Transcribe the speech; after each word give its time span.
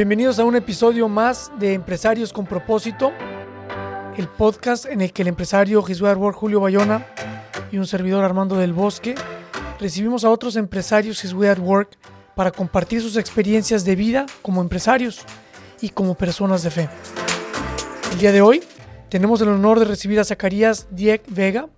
Bienvenidos 0.00 0.38
a 0.38 0.44
un 0.44 0.56
episodio 0.56 1.10
más 1.10 1.52
de 1.58 1.74
Empresarios 1.74 2.32
con 2.32 2.46
Propósito, 2.46 3.12
el 4.16 4.28
podcast 4.28 4.86
en 4.86 5.02
el 5.02 5.12
que 5.12 5.20
el 5.20 5.28
empresario 5.28 5.82
Jesús 5.82 6.08
Julio 6.32 6.58
Bayona 6.58 7.06
y 7.70 7.76
un 7.76 7.86
servidor 7.86 8.24
Armando 8.24 8.56
del 8.56 8.72
Bosque 8.72 9.14
recibimos 9.78 10.24
a 10.24 10.30
otros 10.30 10.56
empresarios 10.56 11.22
His 11.22 11.34
Way 11.34 11.60
Work 11.60 11.98
para 12.34 12.50
compartir 12.50 13.02
sus 13.02 13.18
experiencias 13.18 13.84
de 13.84 13.94
vida 13.94 14.24
como 14.40 14.62
empresarios 14.62 15.20
y 15.82 15.90
como 15.90 16.14
personas 16.14 16.62
de 16.62 16.70
fe. 16.70 16.88
El 18.12 18.20
día 18.20 18.32
de 18.32 18.40
hoy 18.40 18.62
tenemos 19.10 19.42
el 19.42 19.48
honor 19.48 19.80
de 19.80 19.84
recibir 19.84 20.18
a 20.18 20.24
Zacarías 20.24 20.88
Dieck 20.90 21.24
Vega, 21.28 21.68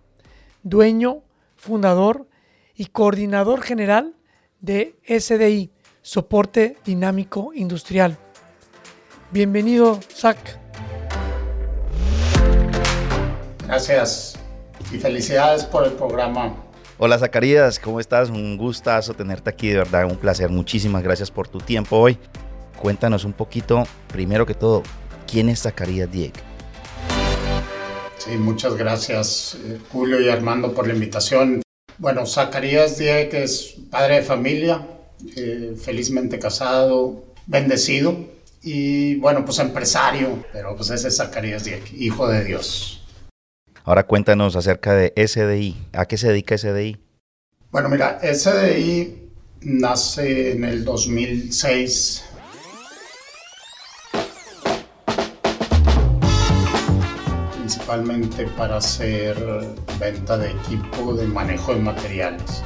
dueño, 0.63 1.25
fundador 1.57 2.29
y 2.77 2.87
coordinador 2.87 3.63
general 3.63 4.15
de 4.61 4.95
SDI, 5.09 5.73
Soporte 6.03 6.77
Dinámico 6.85 7.53
Industrial. 7.55 8.19
Bienvenido, 9.31 10.01
Zach. 10.13 10.37
Gracias 13.65 14.37
y 14.93 14.99
felicidades 14.99 15.65
por 15.65 15.85
el 15.85 15.93
programa. 15.93 16.57
Hola 16.99 17.19
Zacarías, 17.19 17.79
¿cómo 17.79 18.01
estás? 18.01 18.31
Un 18.31 18.57
gustazo 18.57 19.15
tenerte 19.15 19.49
aquí, 19.49 19.69
de 19.69 19.79
verdad, 19.79 20.05
un 20.05 20.17
placer. 20.17 20.51
Muchísimas 20.51 21.05
gracias 21.05 21.31
por 21.31 21.47
tu 21.47 21.59
tiempo 21.59 21.97
hoy. 21.97 22.19
Cuéntanos 22.81 23.25
un 23.25 23.33
poquito, 23.33 23.85
primero 24.09 24.45
que 24.45 24.55
todo, 24.55 24.83
¿quién 25.31 25.49
es 25.49 25.63
Zacarías 25.63 26.11
Dieck? 26.11 26.35
Sí, 28.19 28.33
muchas 28.33 28.75
gracias 28.75 29.57
eh, 29.65 29.79
Julio 29.93 30.21
y 30.21 30.29
Armando 30.29 30.75
por 30.75 30.89
la 30.89 30.95
invitación. 30.95 31.63
Bueno, 31.99 32.27
Zacarías 32.27 32.99
Dieck 32.99 33.35
es 33.35 33.77
padre 33.89 34.17
de 34.17 34.23
familia, 34.23 34.85
eh, 35.37 35.75
felizmente 35.77 36.39
casado, 36.39 37.25
bendecido 37.47 38.17
y 38.63 39.17
bueno, 39.17 39.45
pues 39.45 39.59
empresario, 39.59 40.45
pero 40.53 40.77
pues 40.77 40.91
ese 40.91 41.09
es 41.09 41.17
Zacarías 41.17 41.65
Dieck, 41.65 41.93
hijo 41.95 42.29
de 42.29 42.45
Dios. 42.45 43.03
Ahora 43.85 44.07
cuéntanos 44.07 44.55
acerca 44.55 44.95
de 44.95 45.13
SDI. 45.17 45.77
¿A 45.93 46.07
qué 46.07 46.17
se 46.17 46.29
dedica 46.29 46.57
SDI? 46.57 46.99
Bueno, 47.73 47.89
mira, 47.89 48.21
SDI 48.23 49.31
nace 49.63 50.53
en 50.53 50.65
el 50.65 50.85
2006. 50.85 52.25
Principalmente 57.57 58.47
para 58.57 58.77
hacer 58.77 59.37
venta 59.99 60.39
de 60.39 60.51
equipo 60.51 61.15
de 61.15 61.27
manejo 61.27 61.75
de 61.75 61.81
materiales. 61.81 62.63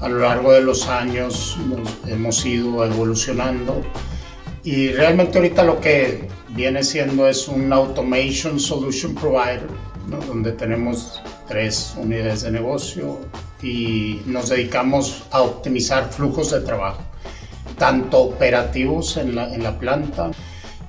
A 0.00 0.08
lo 0.08 0.20
largo 0.20 0.52
de 0.52 0.60
los 0.60 0.86
años 0.86 1.58
nos 1.66 2.08
hemos 2.08 2.44
ido 2.46 2.84
evolucionando 2.84 3.82
y 4.62 4.88
realmente 4.92 5.38
ahorita 5.38 5.64
lo 5.64 5.80
que 5.80 6.28
viene 6.50 6.84
siendo 6.84 7.28
es 7.28 7.48
un 7.48 7.72
Automation 7.72 8.60
Solution 8.60 9.14
Provider, 9.14 9.66
¿no? 10.08 10.18
donde 10.18 10.52
tenemos 10.52 11.20
tres 11.48 11.94
unidades 11.96 12.42
de 12.42 12.52
negocio 12.52 13.18
y 13.60 14.20
nos 14.26 14.50
dedicamos 14.50 15.24
a 15.32 15.42
optimizar 15.42 16.12
flujos 16.12 16.52
de 16.52 16.60
trabajo, 16.60 17.02
tanto 17.76 18.18
operativos 18.20 19.16
en 19.16 19.34
la, 19.34 19.52
en 19.52 19.64
la 19.64 19.78
planta 19.80 20.30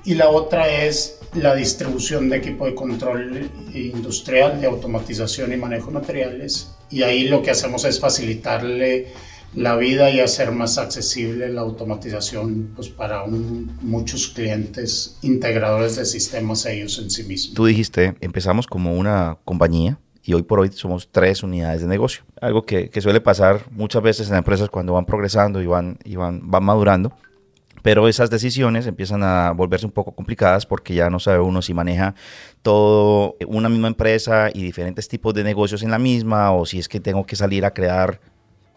y 0.04 0.14
la 0.14 0.28
otra 0.28 0.68
es 0.68 1.18
la 1.34 1.54
distribución 1.54 2.28
de 2.28 2.36
equipo 2.36 2.66
de 2.66 2.74
control 2.74 3.50
industrial, 3.74 4.60
de 4.60 4.66
automatización 4.66 5.52
y 5.52 5.56
manejo 5.56 5.88
de 5.88 5.92
materiales. 5.92 6.76
Y 6.90 7.02
ahí 7.02 7.28
lo 7.28 7.42
que 7.42 7.50
hacemos 7.50 7.84
es 7.84 8.00
facilitarle 8.00 9.08
la 9.54 9.76
vida 9.76 10.10
y 10.10 10.20
hacer 10.20 10.52
más 10.52 10.78
accesible 10.78 11.48
la 11.48 11.62
automatización 11.62 12.72
pues, 12.74 12.88
para 12.88 13.22
un, 13.24 13.76
muchos 13.82 14.28
clientes 14.28 15.18
integradores 15.22 15.96
de 15.96 16.04
sistemas 16.04 16.66
ellos 16.66 16.98
en 16.98 17.10
sí 17.10 17.24
mismos. 17.24 17.54
Tú 17.54 17.66
dijiste, 17.66 18.14
empezamos 18.20 18.66
como 18.66 18.94
una 18.94 19.38
compañía 19.44 19.98
y 20.22 20.34
hoy 20.34 20.42
por 20.42 20.60
hoy 20.60 20.70
somos 20.72 21.08
tres 21.10 21.42
unidades 21.42 21.80
de 21.80 21.88
negocio. 21.88 22.22
Algo 22.40 22.64
que, 22.64 22.90
que 22.90 23.00
suele 23.00 23.20
pasar 23.20 23.66
muchas 23.70 24.02
veces 24.02 24.30
en 24.30 24.36
empresas 24.36 24.68
cuando 24.68 24.92
van 24.92 25.06
progresando 25.06 25.60
y 25.60 25.66
van, 25.66 25.98
y 26.04 26.16
van, 26.16 26.48
van 26.50 26.64
madurando 26.64 27.12
pero 27.82 28.08
esas 28.08 28.30
decisiones 28.30 28.86
empiezan 28.86 29.22
a 29.22 29.52
volverse 29.52 29.86
un 29.86 29.92
poco 29.92 30.12
complicadas 30.12 30.66
porque 30.66 30.94
ya 30.94 31.10
no 31.10 31.18
sabe 31.18 31.40
uno 31.40 31.62
si 31.62 31.74
maneja 31.74 32.14
todo 32.62 33.36
una 33.46 33.68
misma 33.68 33.88
empresa 33.88 34.50
y 34.52 34.62
diferentes 34.62 35.08
tipos 35.08 35.34
de 35.34 35.44
negocios 35.44 35.82
en 35.82 35.90
la 35.90 35.98
misma 35.98 36.52
o 36.52 36.66
si 36.66 36.78
es 36.78 36.88
que 36.88 37.00
tengo 37.00 37.24
que 37.24 37.36
salir 37.36 37.64
a 37.64 37.72
crear 37.72 38.20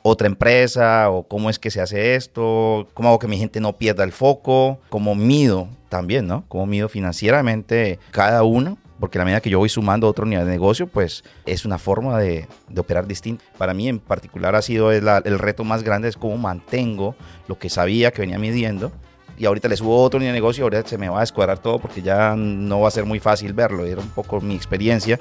otra 0.03 0.27
empresa 0.27 1.09
o 1.09 1.23
cómo 1.23 1.49
es 1.49 1.57
que 1.57 1.71
se 1.71 1.81
hace 1.81 2.15
esto, 2.15 2.87
cómo 2.93 3.09
hago 3.09 3.19
que 3.19 3.27
mi 3.27 3.37
gente 3.37 3.61
no 3.61 3.77
pierda 3.77 4.03
el 4.03 4.11
foco, 4.11 4.79
cómo 4.89 5.15
mido 5.15 5.69
también, 5.87 6.27
¿no? 6.27 6.43
Cómo 6.49 6.65
mido 6.65 6.89
financieramente 6.89 7.99
cada 8.11 8.43
uno 8.43 8.77
porque 9.03 9.19
la 9.19 9.25
medida 9.25 9.41
que 9.41 9.49
yo 9.49 9.59
voy 9.59 9.67
sumando 9.67 10.07
otra 10.07 10.23
unidad 10.23 10.45
de 10.45 10.51
negocio, 10.51 10.87
pues 10.87 11.25
es 11.45 11.65
una 11.65 11.77
forma 11.77 12.17
de, 12.19 12.47
de 12.69 12.79
operar 12.79 13.05
distinta. 13.05 13.43
Para 13.57 13.73
mí 13.73 13.89
en 13.89 13.99
particular 13.99 14.55
ha 14.55 14.61
sido 14.61 14.93
el, 14.93 15.05
el 15.25 15.39
reto 15.39 15.65
más 15.65 15.83
grande, 15.83 16.07
es 16.07 16.15
cómo 16.15 16.37
mantengo 16.37 17.13
lo 17.49 17.59
que 17.59 17.69
sabía 17.69 18.11
que 18.11 18.21
venía 18.21 18.39
midiendo 18.39 18.93
y 19.37 19.43
ahorita 19.43 19.67
le 19.67 19.75
subo 19.75 20.01
otra 20.01 20.19
unidad 20.19 20.31
de 20.31 20.37
negocio, 20.37 20.63
ahora 20.63 20.83
se 20.85 20.97
me 20.97 21.09
va 21.09 21.17
a 21.17 21.19
descuadrar 21.19 21.59
todo 21.59 21.79
porque 21.79 22.01
ya 22.01 22.33
no 22.37 22.79
va 22.79 22.87
a 22.87 22.91
ser 22.91 23.03
muy 23.03 23.19
fácil 23.19 23.51
verlo. 23.51 23.83
Era 23.83 23.99
un 23.99 24.07
poco 24.07 24.39
mi 24.39 24.55
experiencia 24.55 25.19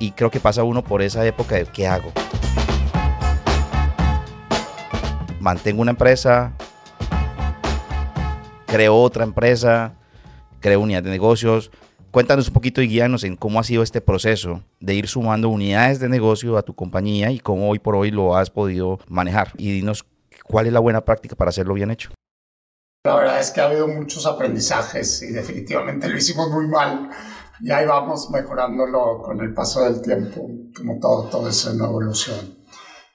y 0.00 0.10
creo 0.10 0.32
que 0.32 0.40
pasa 0.40 0.64
uno 0.64 0.82
por 0.82 1.00
esa 1.00 1.24
época 1.24 1.54
de 1.54 1.66
qué 1.66 1.86
hago. 1.86 2.10
Mantengo 5.38 5.82
una 5.82 5.92
empresa, 5.92 6.52
creo 8.66 8.96
otra 8.96 9.22
empresa, 9.22 9.94
creo 10.58 10.80
unidad 10.80 11.04
de 11.04 11.10
negocios. 11.10 11.70
Cuéntanos 12.10 12.48
un 12.48 12.54
poquito 12.54 12.82
y 12.82 12.88
guíanos 12.88 13.22
en 13.22 13.36
cómo 13.36 13.60
ha 13.60 13.62
sido 13.62 13.84
este 13.84 14.00
proceso 14.00 14.64
de 14.80 14.94
ir 14.94 15.06
sumando 15.06 15.48
unidades 15.48 16.00
de 16.00 16.08
negocio 16.08 16.58
a 16.58 16.62
tu 16.62 16.74
compañía 16.74 17.30
y 17.30 17.38
cómo 17.38 17.70
hoy 17.70 17.78
por 17.78 17.94
hoy 17.94 18.10
lo 18.10 18.36
has 18.36 18.50
podido 18.50 18.98
manejar. 19.06 19.52
Y 19.56 19.70
dinos 19.70 20.04
cuál 20.44 20.66
es 20.66 20.72
la 20.72 20.80
buena 20.80 21.04
práctica 21.04 21.36
para 21.36 21.50
hacerlo 21.50 21.74
bien 21.74 21.92
hecho. 21.92 22.10
La 23.04 23.14
verdad 23.14 23.38
es 23.38 23.52
que 23.52 23.60
ha 23.60 23.66
habido 23.66 23.86
muchos 23.86 24.26
aprendizajes 24.26 25.22
y 25.22 25.28
definitivamente 25.28 26.08
lo 26.08 26.16
hicimos 26.16 26.50
muy 26.50 26.66
mal. 26.66 27.10
Y 27.60 27.70
ahí 27.70 27.86
vamos 27.86 28.28
mejorándolo 28.30 29.22
con 29.22 29.40
el 29.40 29.54
paso 29.54 29.84
del 29.84 30.02
tiempo, 30.02 30.50
como 30.76 30.98
todo, 30.98 31.28
todo 31.30 31.48
es 31.48 31.64
una 31.66 31.84
evolución. 31.84 32.58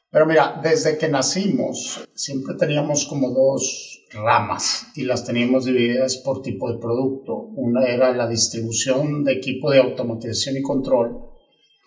Pero 0.10 0.26
mira, 0.26 0.62
desde 0.64 0.98
que 0.98 1.10
nacimos 1.10 2.08
siempre 2.16 2.56
teníamos 2.56 3.06
como 3.08 3.30
dos 3.32 3.95
ramas 4.16 4.88
y 4.96 5.04
las 5.04 5.26
teníamos 5.26 5.66
divididas 5.66 6.18
por 6.18 6.42
tipo 6.42 6.72
de 6.72 6.80
producto. 6.80 7.36
Una 7.56 7.86
era 7.86 8.12
la 8.14 8.28
distribución 8.28 9.24
de 9.24 9.34
equipo 9.34 9.72
de 9.72 9.80
automatización 9.80 10.58
y 10.58 10.62
control, 10.62 11.20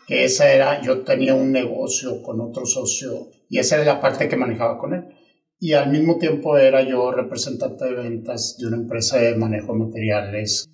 que 0.06 0.24
esa 0.24 0.52
era, 0.52 0.80
yo 0.82 1.02
tenía 1.02 1.34
un 1.34 1.50
negocio 1.50 2.22
con 2.22 2.40
otro 2.40 2.64
socio 2.64 3.28
y 3.48 3.58
esa 3.58 3.76
era 3.76 3.84
la 3.84 4.00
parte 4.00 4.28
que 4.28 4.36
manejaba 4.36 4.78
con 4.78 4.94
él 4.94 5.04
y 5.60 5.72
al 5.72 5.90
mismo 5.90 6.18
tiempo 6.18 6.56
era 6.56 6.82
yo 6.82 7.10
representante 7.10 7.86
de 7.86 7.94
ventas 7.94 8.56
de 8.58 8.66
una 8.68 8.76
empresa 8.76 9.18
de 9.18 9.36
manejo 9.36 9.72
de 9.72 9.78
materiales. 9.80 10.68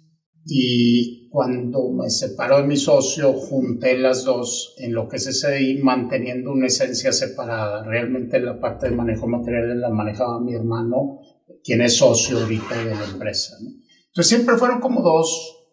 Y 0.47 1.31
cuando 1.31 1.91
me 1.91 2.11
separó 2.11 2.59
de 2.59 2.67
mi 2.67 2.77
socio, 2.77 3.33
junté 3.33 3.97
las 3.97 4.25
dos 4.25 4.75
en 4.79 4.93
lo 4.93 5.09
que 5.09 5.17
es 5.17 5.41
SDI, 5.41 5.79
manteniendo 5.83 6.53
una 6.53 6.67
esencia 6.67 7.13
separada. 7.13 7.83
Realmente 7.83 8.39
la 8.41 8.61
parte 8.61 8.91
de 8.91 8.97
manejo 8.97 9.23
de 9.23 9.33
materiales 9.33 9.77
la 9.79 9.89
manejaba 9.89 10.39
mi 10.39 10.55
hermano, 10.55 11.21
quien 11.63 11.83
es 11.83 11.97
socio 11.97 12.41
ahorita 12.41 12.85
de 12.85 12.95
la 12.95 13.05
empresa. 13.05 13.57
Entonces 13.61 14.29
siempre 14.29 14.57
fueron 14.57 14.81
como 14.81 15.03
dos 15.03 15.67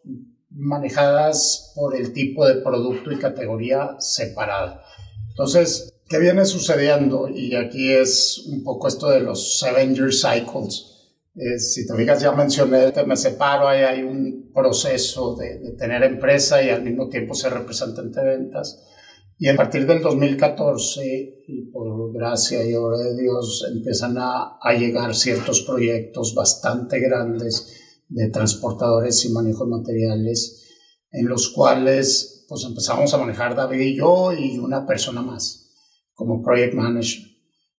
manejadas 0.49 1.73
por 1.75 1.95
el 1.95 2.13
tipo 2.13 2.45
de 2.45 2.55
producto 2.55 3.11
y 3.11 3.19
categoría 3.19 3.95
separada. 3.99 4.83
Entonces, 5.29 5.91
¿Qué 6.11 6.19
viene 6.19 6.43
sucediendo? 6.43 7.29
Y 7.29 7.55
aquí 7.55 7.89
es 7.89 8.45
un 8.45 8.65
poco 8.65 8.89
esto 8.89 9.09
de 9.09 9.21
los 9.21 9.59
seven 9.59 9.95
year 9.95 10.11
cycles. 10.11 11.15
Eh, 11.33 11.57
si 11.57 11.87
te 11.87 11.95
fijas, 11.95 12.21
ya 12.21 12.33
mencioné, 12.33 12.91
me 13.07 13.15
separo, 13.15 13.69
ahí 13.69 13.83
hay 13.83 14.03
un 14.03 14.51
proceso 14.53 15.37
de, 15.37 15.59
de, 15.59 15.71
tener 15.71 16.03
empresa 16.03 16.61
y 16.61 16.67
al 16.67 16.83
mismo 16.83 17.07
tiempo 17.07 17.33
ser 17.33 17.53
representante 17.53 18.19
de 18.19 18.25
ventas. 18.25 18.83
Y 19.41 19.49
a 19.49 19.55
partir 19.55 19.87
del 19.87 20.03
2014, 20.03 21.41
y 21.47 21.71
por 21.71 22.13
gracia 22.13 22.63
y 22.63 22.75
obra 22.75 22.99
de 22.99 23.19
Dios, 23.19 23.65
empiezan 23.73 24.15
a, 24.19 24.59
a 24.61 24.73
llegar 24.73 25.15
ciertos 25.15 25.61
proyectos 25.61 26.35
bastante 26.35 26.99
grandes 26.99 27.75
de 28.07 28.29
transportadores 28.29 29.25
y 29.25 29.31
manejo 29.31 29.65
de 29.65 29.71
materiales, 29.71 30.69
en 31.09 31.27
los 31.27 31.49
cuales 31.49 32.45
pues 32.47 32.65
empezamos 32.65 33.11
a 33.15 33.17
manejar 33.17 33.55
David 33.55 33.79
y 33.79 33.95
yo 33.95 34.31
y 34.31 34.59
una 34.59 34.85
persona 34.85 35.23
más 35.23 35.71
como 36.13 36.43
project 36.43 36.75
manager. 36.75 37.23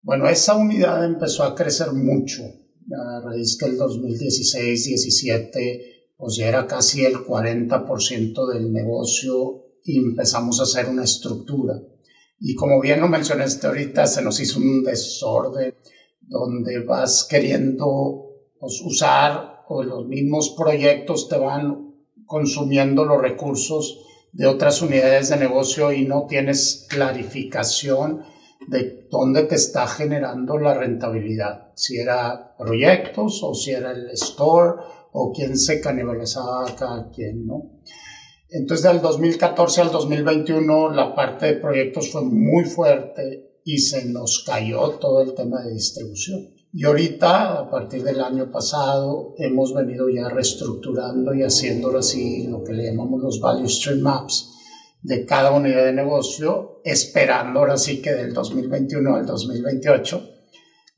Bueno, 0.03 0.29
esa 0.29 0.57
unidad 0.57 1.05
empezó 1.05 1.45
a 1.45 1.55
crecer 1.55 1.93
mucho, 1.93 2.43
a 2.43 3.21
raíz 3.21 3.57
que 3.57 3.67
el 3.67 3.79
2016-17 3.79 5.81
pues 6.17 6.39
ya 6.39 6.49
era 6.49 6.67
casi 6.67 7.05
el 7.05 7.19
40% 7.19 8.53
del 8.53 8.73
negocio 8.73 9.62
y 9.85 9.99
empezamos 9.99 10.61
a 10.61 10.65
hacer 10.65 10.89
una 10.89 11.05
estructura. 11.05 11.75
Y 12.39 12.55
como 12.55 12.81
bien 12.81 13.01
lo 13.01 13.09
mencionaste 13.09 13.67
ahorita, 13.67 14.07
se 14.07 14.23
nos 14.23 14.41
hizo 14.41 14.59
un 14.59 14.83
desorden 14.83 15.75
donde 16.21 16.85
vas 16.85 17.27
queriendo 17.29 18.33
pues, 18.59 18.81
usar 18.85 19.63
o 19.69 19.83
los 19.83 20.07
mismos 20.07 20.55
proyectos 20.57 21.29
te 21.29 21.39
van 21.39 21.95
consumiendo 22.27 23.05
los 23.05 23.21
recursos 23.21 24.05
de 24.33 24.47
otras 24.47 24.83
unidades 24.83 25.29
de 25.29 25.37
negocio 25.37 25.93
y 25.93 26.07
no 26.07 26.27
tienes 26.27 26.87
clarificación 26.89 28.23
de 28.69 29.07
dónde 29.11 29.45
te 29.45 29.57
está 29.57 29.87
generando 29.87 30.59
la 30.59 30.75
rentabilidad, 30.75 31.73
si 31.75 31.99
era 31.99 32.55
proyectos 32.57 33.41
o 33.43 33.55
si 33.55 33.73
era 33.73 33.93
el 33.93 34.11
store 34.11 34.81
o 35.13 35.33
quién 35.33 35.59
se 35.59 35.81
canibalizaba 35.81 36.67
a 36.67 36.77
cada 36.77 37.11
quien, 37.11 37.47
¿no? 37.47 37.71
Entonces, 38.53 38.85
del 38.85 39.01
2014 39.01 39.81
al 39.81 39.91
2021, 39.91 40.91
la 40.91 41.15
parte 41.15 41.47
de 41.47 41.55
proyectos 41.55 42.11
fue 42.11 42.23
muy 42.23 42.65
fuerte 42.65 43.61
y 43.65 43.79
se 43.79 44.05
nos 44.07 44.45
cayó 44.47 44.91
todo 45.01 45.23
el 45.23 45.35
tema 45.35 45.63
de 45.63 45.73
distribución. 45.73 46.51
Y 46.73 46.85
ahorita, 46.85 47.61
a 47.61 47.71
partir 47.71 48.03
del 48.03 48.21
año 48.21 48.51
pasado, 48.51 49.35
hemos 49.39 49.75
venido 49.75 50.09
ya 50.09 50.29
reestructurando 50.29 51.35
y 51.35 51.43
haciendo 51.43 51.97
así 51.97 52.47
lo 52.47 52.63
que 52.63 52.73
le 52.73 52.91
llamamos 52.91 53.23
los 53.23 53.41
Value 53.41 53.69
Stream 53.69 54.01
Maps 54.01 54.51
de 55.03 55.25
cada 55.27 55.53
unidad 55.53 55.85
de 55.85 55.93
negocio, 55.93 56.81
esperando 56.85 57.61
ahora 57.61 57.77
sí 57.77 58.01
que 58.01 58.13
del 58.13 58.33
2021 58.33 59.17
al 59.17 59.27
2028 59.27 60.33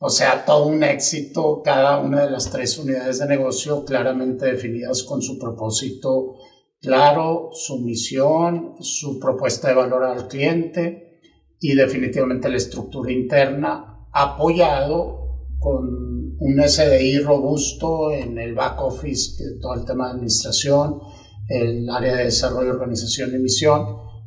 o 0.07 0.11
sea, 0.11 0.45
todo 0.45 0.67
un 0.67 0.85
éxito, 0.85 1.63
cada 1.65 1.99
una 1.99 2.27
de 2.27 2.31
las 2.31 2.51
tres 2.51 2.77
unidades 2.77 3.21
de 3.21 3.27
negocio 3.27 3.87
claramente 3.87 4.45
definidas 4.45 5.03
con 5.03 5.23
su 5.23 5.39
propósito 5.39 6.35
claro, 6.85 7.49
su 7.53 7.81
misión, 7.81 8.75
su 8.81 9.19
propuesta 9.19 9.69
de 9.69 9.75
valor 9.75 10.05
al 10.05 10.29
cliente 10.29 11.21
y 11.59 11.75
definitivamente 11.75 12.51
la 12.51 12.59
estructura 12.59 13.11
interna 13.11 14.07
apoyado 14.13 15.47
con 15.59 16.37
un 16.39 16.63
SDI 16.63 17.21
robusto 17.21 18.13
en 18.13 18.39
el 18.39 18.55
back 18.55 18.83
office, 18.83 19.43
todo 19.63 19.75
el 19.75 19.87
tema 19.87 20.09
de 20.09 20.13
administración, 20.13 21.01
el 21.49 21.89
área 21.89 22.17
de 22.17 22.25
desarrollo, 22.25 22.73
organización 22.73 23.35
y 23.35 23.39
misión 23.39 23.87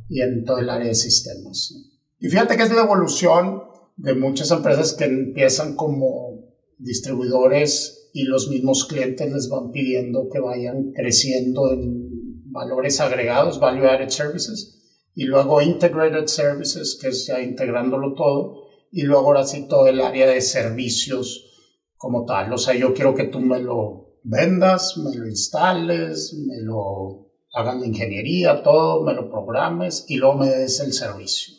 y 0.09 0.21
en 0.21 0.44
todo 0.44 0.57
el 0.57 0.69
área 0.71 0.88
de 0.88 0.95
sistemas. 0.95 1.75
Y 2.19 2.27
fíjate 2.27 2.57
que 2.57 2.63
es 2.63 2.74
la 2.74 2.81
evolución 2.81 3.62
de 3.98 4.15
muchas 4.15 4.50
empresas 4.50 4.94
que 4.94 5.06
empiezan 5.06 5.75
como 5.75 6.56
distribuidores 6.80 8.09
y 8.13 8.24
los 8.24 8.50
mismos 8.50 8.86
clientes 8.86 9.31
les 9.31 9.48
van 9.48 9.71
pidiendo 9.71 10.27
que 10.31 10.39
vayan 10.39 10.92
creciendo 10.94 11.71
en 11.71 12.06
valores 12.52 13.00
agregados, 13.00 13.60
value 13.60 13.88
added 13.88 14.10
services, 14.10 14.78
y 15.14 15.24
luego 15.26 15.62
integrated 15.62 16.28
services, 16.28 16.98
que 17.02 17.10
es 17.10 17.26
ya 17.26 17.42
integrándolo 17.42 18.14
todo, 18.14 18.68
y 18.92 19.02
luego 19.04 19.28
ahora 19.28 19.46
sí 19.46 19.68
todo 19.68 19.88
el 19.88 20.00
área 20.00 20.28
de 20.28 20.42
servicios 20.42 21.44
como 21.96 22.26
tal. 22.26 22.54
O 22.54 22.58
sea, 22.58 22.76
yo 22.76 22.94
quiero 22.94 23.16
que 23.16 23.26
tú 23.26 23.40
me 23.40 23.60
lo 23.60 24.20
vendas, 24.24 24.98
me 24.98 25.16
lo 25.16 25.28
instales, 25.28 26.36
me 26.48 26.62
lo 26.62 27.32
hagan 27.54 27.84
ingeniería, 27.84 28.62
todo, 28.62 29.04
me 29.04 29.14
lo 29.14 29.30
programes 29.30 30.06
y 30.08 30.18
luego 30.18 30.38
me 30.38 30.50
des 30.50 30.80
el 30.80 30.94
servicio. 30.94 31.54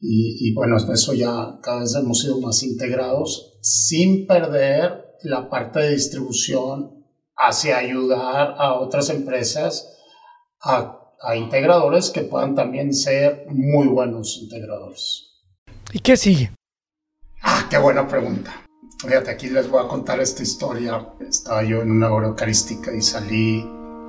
Y, 0.00 0.48
y 0.48 0.54
bueno, 0.54 0.76
eso 0.76 1.14
ya 1.14 1.58
cada 1.62 1.80
vez 1.80 1.94
hemos 1.94 2.20
sido 2.20 2.40
más 2.40 2.62
integrados 2.62 3.58
sin 3.62 4.26
perder 4.26 5.04
la 5.22 5.48
parte 5.48 5.80
de 5.80 5.92
distribución 5.92 6.93
hacia 7.36 7.78
ayudar 7.78 8.54
a 8.58 8.74
otras 8.74 9.10
empresas, 9.10 9.96
a, 10.62 10.98
a 11.20 11.36
integradores 11.36 12.10
que 12.10 12.22
puedan 12.22 12.54
también 12.54 12.94
ser 12.94 13.46
muy 13.50 13.86
buenos 13.86 14.38
integradores. 14.42 15.30
¿Y 15.92 16.00
qué 16.00 16.16
sigue? 16.16 16.52
Ah, 17.42 17.66
qué 17.68 17.78
buena 17.78 18.06
pregunta. 18.06 18.64
Fíjate, 18.98 19.30
aquí 19.30 19.48
les 19.48 19.68
voy 19.68 19.84
a 19.84 19.88
contar 19.88 20.20
esta 20.20 20.42
historia. 20.42 21.06
Estaba 21.20 21.62
yo 21.62 21.82
en 21.82 21.90
una 21.90 22.12
hora 22.12 22.28
eucarística 22.28 22.92
y 22.92 23.02
salí 23.02 23.64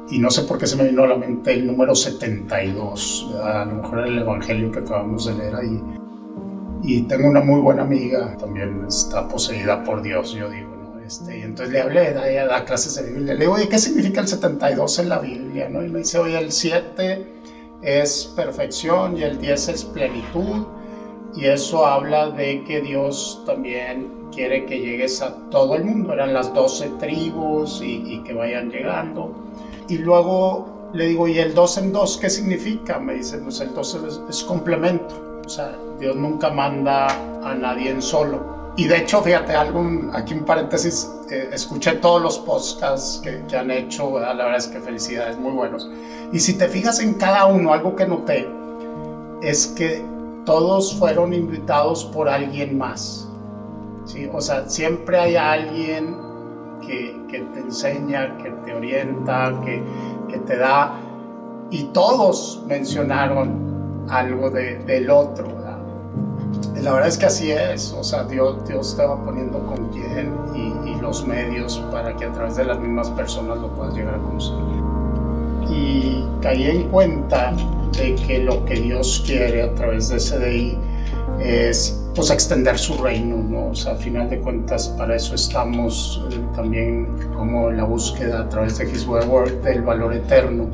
y 0.10 0.20
no 0.20 0.30
sé 0.30 0.44
por 0.44 0.60
qué 0.60 0.68
se 0.68 0.76
me 0.76 0.84
vino 0.84 1.04
a 1.04 1.08
la 1.08 1.16
mente 1.16 1.52
el 1.52 1.66
número 1.66 1.96
72, 1.96 3.34
a 3.44 3.66
lo 3.66 3.82
mejor 3.82 4.00
era 4.00 4.08
el 4.08 4.20
Evangelio 4.20 4.72
que 4.72 4.80
acabamos 4.80 5.26
de 5.26 5.34
leer 5.34 5.56
ahí. 5.56 5.82
Y 6.84 7.02
tengo 7.04 7.28
una 7.28 7.42
muy 7.42 7.60
buena 7.60 7.82
amiga, 7.82 8.38
también 8.38 8.86
está 8.88 9.28
poseída 9.28 9.84
por 9.84 10.04
Dios, 10.04 10.34
yo 10.34 10.48
digo. 10.48 10.75
Este, 11.06 11.40
y 11.40 11.42
entonces 11.44 11.74
le 11.74 11.82
hablé, 11.82 12.10
ella 12.10 12.48
da 12.48 12.66
clases 12.66 12.96
de 12.96 13.04
Biblia, 13.12 13.34
le 13.34 13.42
digo, 13.42 13.54
oye, 13.54 13.70
¿qué 13.70 13.78
significa 13.78 14.22
el 14.22 14.28
72 14.28 15.00
en 15.00 15.10
la 15.10 15.20
Biblia? 15.20 15.70
¿no? 15.70 15.84
Y 15.84 15.90
me 15.90 16.00
dice, 16.00 16.18
oye, 16.18 16.38
el 16.38 16.52
7 16.52 17.28
es 17.82 18.34
perfección 18.36 19.18
y 19.18 19.24
el 19.24 19.40
10 19.40 19.70
es 19.70 19.86
plenitud. 19.86 20.66
Y 21.36 21.46
eso 21.46 21.86
habla 21.86 22.30
de 22.30 22.64
que 22.64 22.82
Dios 22.82 23.44
también 23.46 24.30
quiere 24.34 24.66
que 24.66 24.80
llegues 24.80 25.22
a 25.22 25.36
todo 25.50 25.76
el 25.76 25.84
mundo. 25.84 26.14
Eran 26.14 26.34
las 26.34 26.54
12 26.54 26.92
tribus 26.98 27.82
y, 27.84 28.14
y 28.14 28.24
que 28.24 28.34
vayan 28.34 28.72
llegando. 28.72 29.36
Y 29.90 29.98
luego 29.98 30.76
le 30.96 31.08
digo, 31.08 31.28
¿y 31.28 31.40
el 31.40 31.54
dos 31.54 31.78
en 31.78 31.92
dos 31.92 32.18
qué 32.18 32.30
significa? 32.30 33.00
Me 33.00 33.16
dice, 33.16 33.38
pues 33.40 33.60
el 33.60 33.74
dos 33.74 34.00
es, 34.30 34.44
complemento. 34.44 35.42
O 35.46 35.50
sea, 35.50 35.78
Dios 36.00 36.16
nunca 36.16 36.50
manda 36.50 37.08
a 37.44 37.54
nadie 37.54 37.90
en 37.90 38.02
solo. 38.02 38.55
Y 38.78 38.88
de 38.88 38.98
hecho, 38.98 39.22
fíjate, 39.22 39.54
algún, 39.54 40.12
aquí 40.14 40.34
un 40.34 40.44
paréntesis, 40.44 41.10
eh, 41.30 41.50
escuché 41.54 41.94
todos 41.94 42.22
los 42.22 42.38
podcasts 42.40 43.22
que, 43.24 43.44
que 43.48 43.56
han 43.56 43.72
hecho, 43.72 44.20
la 44.20 44.34
verdad 44.34 44.58
es 44.58 44.68
que 44.68 44.82
felicidades, 44.82 45.38
muy 45.38 45.54
buenos. 45.54 45.90
Y 46.34 46.40
si 46.40 46.58
te 46.58 46.68
fijas 46.68 47.00
en 47.00 47.14
cada 47.14 47.46
uno, 47.46 47.72
algo 47.72 47.96
que 47.96 48.06
noté 48.06 48.50
es 49.42 49.68
que 49.68 50.04
todos 50.46 50.94
fueron 50.96 51.34
invitados 51.34 52.06
por 52.06 52.30
alguien 52.30 52.78
más. 52.78 53.28
¿sí? 54.06 54.30
O 54.32 54.42
sea, 54.42 54.68
siempre 54.70 55.20
hay 55.20 55.36
alguien 55.36 56.18
que, 56.82 57.16
te 57.30 57.60
enseña, 57.60 58.38
que 58.38 58.50
te 58.50 58.74
orienta, 58.74 59.60
que, 59.64 59.82
que, 60.30 60.38
te 60.40 60.58
da. 60.58 61.00
Y 61.70 61.86
todos 61.86 62.64
mencionaron 62.68 64.06
algo 64.10 64.50
de, 64.50 64.78
del 64.80 65.10
otro. 65.10 65.48
La 66.86 66.94
verdad 66.94 67.10
es 67.10 67.18
que 67.18 67.26
así 67.26 67.52
es. 67.52 67.94
O 67.98 68.04
sea, 68.04 68.24
Dios, 68.26 68.64
Dios 68.68 68.96
te 68.96 69.04
va 69.04 69.20
poniendo 69.26 69.60
con 69.66 69.90
quién 69.90 70.36
y, 70.54 70.92
y 70.92 70.96
los 71.02 71.26
medios 71.26 71.84
para 71.92 72.16
que 72.16 72.26
a 72.26 72.32
través 72.32 72.58
de 72.58 72.64
las 72.64 72.80
mismas 72.80 73.10
personas 73.10 73.58
lo 73.58 73.70
puedas 73.76 73.96
llegar 73.96 74.14
a 74.14 74.20
conocer. 74.20 74.56
Y 75.68 76.24
caí 76.42 76.66
en 76.66 76.90
cuenta 76.90 77.54
de 77.98 78.14
que 78.14 78.38
lo 78.38 78.64
que 78.66 78.76
Dios 78.76 79.24
quiere 79.26 79.64
a 79.64 79.74
través 79.74 80.10
de 80.10 80.20
SDI 80.20 80.78
es 81.40 82.00
pues 82.14 82.30
extender 82.30 82.78
su 82.78 82.94
reino, 83.02 83.38
¿no? 83.38 83.70
O 83.70 83.76
sea, 83.76 83.94
a 83.94 83.96
final 83.96 84.30
de 84.30 84.40
cuentas 84.40 84.90
para 84.90 85.16
eso 85.16 85.34
estamos 85.34 86.24
eh, 86.32 86.40
también 86.56 87.08
como 87.36 87.72
en 87.72 87.78
la 87.78 87.84
búsqueda 87.84 88.42
a 88.42 88.50
través 88.50 88.78
de 88.78 88.86
His 88.86 89.08
Word 89.08 89.64
del 89.64 89.82
valor 89.82 90.14
eterno. 90.14 90.68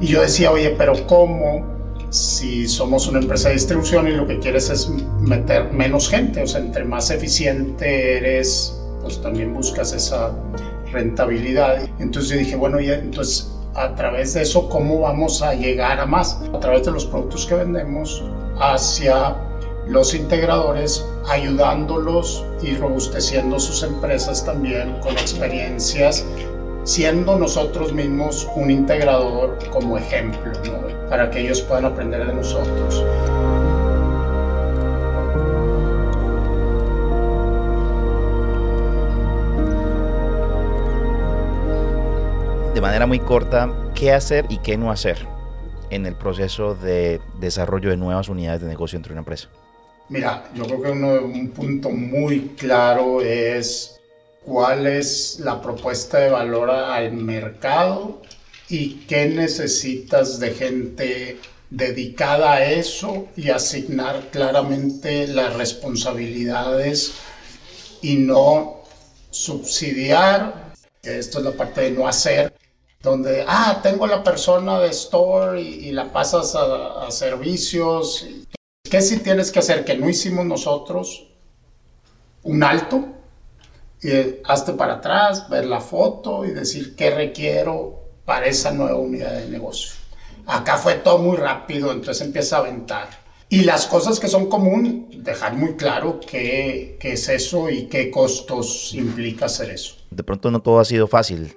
Y 0.00 0.06
yo 0.06 0.22
decía, 0.22 0.52
oye, 0.52 0.76
pero 0.78 0.94
¿cómo 1.08 1.73
si 2.14 2.68
somos 2.68 3.08
una 3.08 3.18
empresa 3.18 3.48
de 3.48 3.54
distribución 3.54 4.06
y 4.06 4.12
lo 4.12 4.24
que 4.24 4.38
quieres 4.38 4.70
es 4.70 4.88
meter 5.20 5.72
menos 5.72 6.08
gente? 6.08 6.42
O 6.42 6.46
sea, 6.46 6.60
entre 6.60 6.84
más 6.84 7.10
eficiente 7.10 8.18
eres, 8.18 8.80
pues 9.02 9.20
también 9.20 9.52
buscas 9.52 9.92
esa 9.92 10.32
rentabilidad. 10.92 11.88
Entonces 11.98 12.30
yo 12.30 12.36
dije, 12.36 12.54
bueno, 12.54 12.80
y 12.80 12.88
entonces 12.88 13.50
a 13.74 13.96
través 13.96 14.34
de 14.34 14.42
eso, 14.42 14.68
¿cómo 14.68 15.00
vamos 15.00 15.42
a 15.42 15.54
llegar 15.54 15.98
a 15.98 16.06
más? 16.06 16.38
A 16.52 16.60
través 16.60 16.86
de 16.86 16.92
los 16.92 17.04
productos 17.04 17.46
que 17.46 17.56
vendemos 17.56 18.22
hacia 18.60 19.36
los 19.88 20.14
integradores 20.14 21.04
ayudándolos 21.28 22.44
y 22.62 22.76
robusteciendo 22.76 23.58
sus 23.58 23.82
empresas 23.82 24.44
también 24.44 25.00
con 25.00 25.14
experiencias, 25.14 26.24
siendo 26.84 27.36
nosotros 27.36 27.92
mismos 27.92 28.48
un 28.54 28.70
integrador 28.70 29.58
como 29.72 29.98
ejemplo, 29.98 30.52
para 31.08 31.30
que 31.30 31.40
ellos 31.40 31.60
puedan 31.62 31.84
aprender 31.84 32.26
de 32.26 32.34
nosotros. 32.34 33.04
De 42.74 42.80
manera 42.80 43.06
muy 43.06 43.20
corta, 43.20 43.70
¿qué 43.94 44.12
hacer 44.12 44.46
y 44.48 44.58
qué 44.58 44.76
no 44.76 44.90
hacer? 44.90 45.34
en 45.90 46.06
el 46.06 46.14
proceso 46.14 46.74
de 46.74 47.20
desarrollo 47.38 47.90
de 47.90 47.96
nuevas 47.96 48.28
unidades 48.28 48.60
de 48.60 48.68
negocio 48.68 48.96
dentro 48.96 49.10
de 49.10 49.14
una 49.14 49.20
empresa? 49.20 49.48
Mira, 50.08 50.44
yo 50.54 50.64
creo 50.64 50.82
que 50.82 50.90
un 50.90 51.50
punto 51.50 51.90
muy 51.90 52.52
claro 52.58 53.22
es 53.22 54.00
cuál 54.44 54.86
es 54.86 55.40
la 55.40 55.62
propuesta 55.62 56.18
de 56.18 56.30
valor 56.30 56.70
al 56.70 57.12
mercado 57.12 58.20
y 58.68 59.06
qué 59.06 59.26
necesitas 59.26 60.38
de 60.38 60.50
gente 60.52 61.40
dedicada 61.70 62.54
a 62.54 62.64
eso 62.64 63.28
y 63.36 63.50
asignar 63.50 64.30
claramente 64.30 65.26
las 65.26 65.54
responsabilidades 65.54 67.14
y 68.00 68.16
no 68.16 68.82
subsidiar. 69.30 70.72
Esto 71.02 71.38
es 71.38 71.44
la 71.44 71.52
parte 71.52 71.82
de 71.82 71.90
no 71.90 72.08
hacer, 72.08 72.54
donde, 73.02 73.44
ah, 73.46 73.80
tengo 73.82 74.06
la 74.06 74.22
persona 74.22 74.78
de 74.80 74.88
store 74.90 75.60
y, 75.60 75.90
la 75.92 76.12
pasas 76.12 76.54
a, 76.54 77.10
servicios. 77.10 78.26
¿Qué 78.82 79.02
si 79.02 79.18
tienes 79.18 79.50
que 79.50 79.58
hacer 79.58 79.84
que 79.84 79.96
no 79.96 80.08
hicimos 80.08 80.46
nosotros? 80.46 81.26
Un 82.44 82.62
alto, 82.62 83.06
y 84.02 84.10
hazte 84.44 84.72
para 84.74 84.94
atrás, 84.94 85.48
ver 85.48 85.66
la 85.66 85.80
foto 85.80 86.44
y 86.44 86.52
decir 86.52 86.94
qué 86.94 87.10
requiero 87.10 88.03
para 88.24 88.46
esa 88.46 88.72
nueva 88.72 88.96
unidad 88.96 89.32
de 89.34 89.48
negocio. 89.48 89.92
Acá 90.46 90.76
fue 90.76 90.94
todo 90.94 91.18
muy 91.18 91.36
rápido, 91.36 91.92
entonces 91.92 92.26
empieza 92.26 92.56
a 92.56 92.60
aventar. 92.60 93.08
Y 93.48 93.62
las 93.62 93.86
cosas 93.86 94.18
que 94.18 94.28
son 94.28 94.48
común, 94.48 95.08
dejar 95.22 95.54
muy 95.54 95.74
claro 95.74 96.20
qué, 96.20 96.96
qué 96.98 97.12
es 97.12 97.28
eso 97.28 97.70
y 97.70 97.84
qué 97.84 98.10
costos 98.10 98.94
implica 98.94 99.46
hacer 99.46 99.70
eso. 99.70 99.96
De 100.10 100.22
pronto 100.22 100.50
no 100.50 100.60
todo 100.60 100.80
ha 100.80 100.84
sido 100.84 101.06
fácil. 101.06 101.56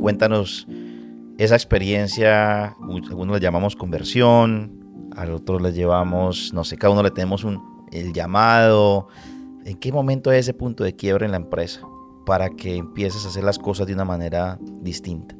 Cuéntanos 0.00 0.66
esa 1.38 1.54
experiencia, 1.54 2.76
algunos 2.80 3.34
le 3.34 3.40
llamamos 3.40 3.76
conversión, 3.76 5.10
al 5.16 5.32
otro 5.32 5.58
le 5.58 5.72
llevamos, 5.72 6.52
no 6.52 6.64
sé, 6.64 6.76
cada 6.76 6.92
uno 6.92 7.02
le 7.02 7.10
tenemos 7.10 7.44
un, 7.44 7.86
el 7.92 8.12
llamado. 8.12 9.08
¿En 9.64 9.76
qué 9.78 9.92
momento 9.92 10.30
es 10.30 10.40
ese 10.40 10.54
punto 10.54 10.84
de 10.84 10.94
quiebre 10.94 11.24
en 11.24 11.32
la 11.32 11.38
empresa 11.38 11.80
para 12.24 12.50
que 12.50 12.76
empieces 12.76 13.24
a 13.24 13.28
hacer 13.28 13.44
las 13.44 13.58
cosas 13.58 13.86
de 13.86 13.94
una 13.94 14.04
manera 14.04 14.58
distinta? 14.80 15.34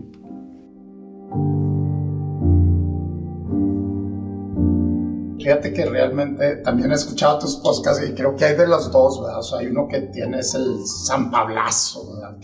Fíjate 5.39 5.75
que 5.75 5.85
realmente 5.85 6.57
también 6.57 6.91
he 6.91 6.95
escuchado 6.95 7.39
tus 7.39 7.57
podcasts 7.57 8.03
y 8.09 8.15
creo 8.15 8.35
que 8.35 8.47
hay 8.47 8.57
de 8.57 8.67
los 8.67 8.91
dos, 8.91 9.21
¿verdad? 9.21 9.41
O 9.41 9.43
sea, 9.43 9.59
hay 9.59 9.67
uno 9.67 9.87
que 9.89 10.01
tiene 10.01 10.39
el 10.39 10.87
San 10.87 11.31
Pablazo, 11.31 12.15
¿verdad? 12.15 12.39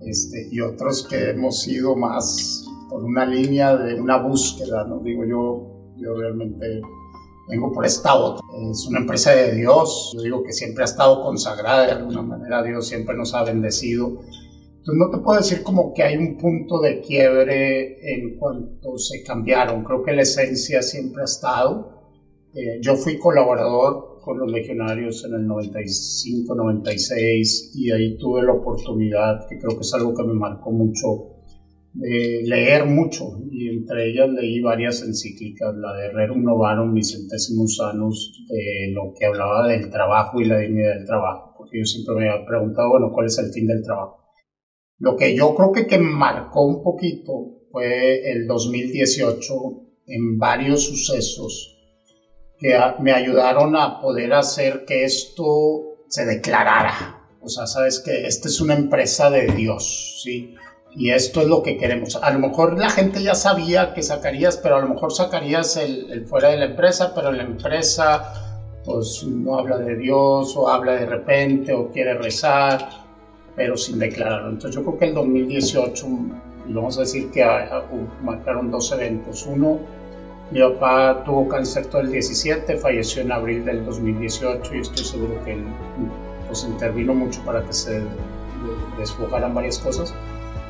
este, 0.00 0.48
y 0.50 0.60
otros 0.60 1.06
que 1.06 1.30
hemos 1.30 1.68
ido 1.68 1.94
más 1.96 2.64
por 2.88 3.04
una 3.04 3.26
línea 3.26 3.76
de 3.76 4.00
una 4.00 4.16
búsqueda, 4.16 4.84
¿no? 4.84 5.00
Digo, 5.00 5.24
yo, 5.26 5.92
yo 5.96 6.14
realmente 6.14 6.80
vengo 7.50 7.72
por 7.72 7.84
esta 7.84 8.14
otra. 8.14 8.46
Es 8.70 8.86
una 8.86 9.00
empresa 9.00 9.32
de 9.32 9.54
Dios, 9.54 10.12
yo 10.14 10.22
digo 10.22 10.42
que 10.42 10.52
siempre 10.52 10.82
ha 10.82 10.86
estado 10.86 11.22
consagrada 11.22 11.86
de 11.86 11.92
alguna 11.92 12.22
manera, 12.22 12.62
Dios 12.62 12.86
siempre 12.86 13.16
nos 13.16 13.34
ha 13.34 13.42
bendecido. 13.44 14.08
Entonces 14.08 14.94
no 14.94 15.10
te 15.10 15.18
puedo 15.18 15.38
decir 15.38 15.62
como 15.62 15.92
que 15.92 16.02
hay 16.02 16.16
un 16.16 16.38
punto 16.38 16.80
de 16.80 17.00
quiebre 17.00 18.14
en 18.14 18.38
cuanto 18.38 18.96
se 18.96 19.22
cambiaron, 19.22 19.84
creo 19.84 20.02
que 20.02 20.12
la 20.12 20.22
esencia 20.22 20.80
siempre 20.82 21.22
ha 21.22 21.26
estado. 21.26 22.00
Eh, 22.54 22.78
yo 22.80 22.96
fui 22.96 23.18
colaborador 23.18 24.20
con 24.22 24.38
los 24.38 24.50
legionarios 24.50 25.24
en 25.24 25.34
el 25.34 25.46
95, 25.46 26.54
96 26.54 27.72
y 27.74 27.90
ahí 27.90 28.16
tuve 28.18 28.42
la 28.42 28.52
oportunidad, 28.52 29.46
que 29.48 29.58
creo 29.58 29.76
que 29.76 29.82
es 29.82 29.94
algo 29.94 30.14
que 30.14 30.24
me 30.24 30.34
marcó 30.34 30.70
mucho, 30.70 31.39
de 31.92 32.42
leer 32.44 32.86
mucho 32.86 33.40
y 33.50 33.68
entre 33.68 34.10
ellas 34.10 34.28
leí 34.30 34.60
varias 34.60 35.02
encíclicas, 35.02 35.74
la 35.76 35.92
de 35.94 36.10
Rerum 36.12 36.42
Novarum 36.42 36.94
Vicentesimus 36.94 37.80
Annus, 37.80 38.46
de 38.48 38.92
lo 38.92 39.12
que 39.18 39.26
hablaba 39.26 39.66
del 39.66 39.90
trabajo 39.90 40.40
y 40.40 40.44
la 40.44 40.58
dignidad 40.58 40.94
del 40.94 41.06
trabajo, 41.06 41.54
porque 41.56 41.78
yo 41.78 41.84
siempre 41.84 42.14
me 42.14 42.30
había 42.30 42.46
preguntado, 42.46 42.90
bueno, 42.90 43.10
¿cuál 43.12 43.26
es 43.26 43.38
el 43.38 43.52
fin 43.52 43.66
del 43.66 43.82
trabajo? 43.82 44.18
Lo 44.98 45.16
que 45.16 45.34
yo 45.34 45.54
creo 45.54 45.72
que, 45.72 45.86
que 45.86 45.98
marcó 45.98 46.64
un 46.64 46.82
poquito 46.82 47.66
fue 47.70 48.30
el 48.30 48.46
2018 48.46 49.54
en 50.06 50.38
varios 50.38 50.84
sucesos 50.84 51.76
que 52.58 52.78
me 53.00 53.12
ayudaron 53.12 53.74
a 53.76 54.00
poder 54.00 54.34
hacer 54.34 54.84
que 54.84 55.04
esto 55.04 56.04
se 56.08 56.26
declarara. 56.26 57.16
O 57.40 57.48
sea, 57.48 57.66
sabes 57.66 58.00
que 58.00 58.26
esta 58.26 58.48
es 58.48 58.60
una 58.60 58.74
empresa 58.74 59.30
de 59.30 59.46
Dios, 59.46 60.20
¿sí? 60.22 60.54
Y 60.94 61.10
esto 61.10 61.40
es 61.40 61.46
lo 61.46 61.62
que 61.62 61.76
queremos. 61.76 62.16
A 62.16 62.30
lo 62.32 62.40
mejor 62.40 62.78
la 62.78 62.90
gente 62.90 63.22
ya 63.22 63.34
sabía 63.34 63.94
que 63.94 64.02
sacarías, 64.02 64.56
pero 64.56 64.76
a 64.76 64.80
lo 64.80 64.88
mejor 64.88 65.12
sacarías 65.12 65.76
el, 65.76 66.26
fuera 66.26 66.48
de 66.48 66.56
la 66.56 66.64
empresa, 66.66 67.12
pero 67.14 67.30
la 67.30 67.44
empresa 67.44 68.32
pues 68.84 69.24
no 69.24 69.58
habla 69.58 69.78
de 69.78 69.94
Dios 69.96 70.56
o 70.56 70.68
habla 70.68 70.92
de 70.92 71.06
repente 71.06 71.72
o 71.72 71.90
quiere 71.90 72.14
rezar, 72.14 72.88
pero 73.54 73.76
sin 73.76 73.98
declararlo. 73.98 74.50
Entonces 74.50 74.74
yo 74.74 74.82
creo 74.82 74.98
que 74.98 75.04
el 75.06 75.14
2018, 75.14 76.06
vamos 76.68 76.96
a 76.96 77.00
decir 77.02 77.30
que 77.30 77.46
marcaron 78.22 78.70
dos 78.70 78.90
eventos. 78.90 79.46
Uno, 79.46 79.78
mi 80.50 80.60
papá 80.60 81.22
tuvo 81.24 81.46
cáncer 81.46 81.86
todo 81.86 82.00
el 82.00 82.10
17, 82.10 82.76
falleció 82.78 83.22
en 83.22 83.30
abril 83.30 83.64
del 83.64 83.84
2018 83.84 84.74
y 84.74 84.80
estoy 84.80 85.04
seguro 85.04 85.44
que 85.44 85.52
él 85.52 85.64
pues, 86.48 86.64
intervino 86.64 87.14
mucho 87.14 87.40
para 87.44 87.64
que 87.64 87.72
se 87.72 88.02
desfogaran 88.98 89.54
varias 89.54 89.78
cosas. 89.78 90.12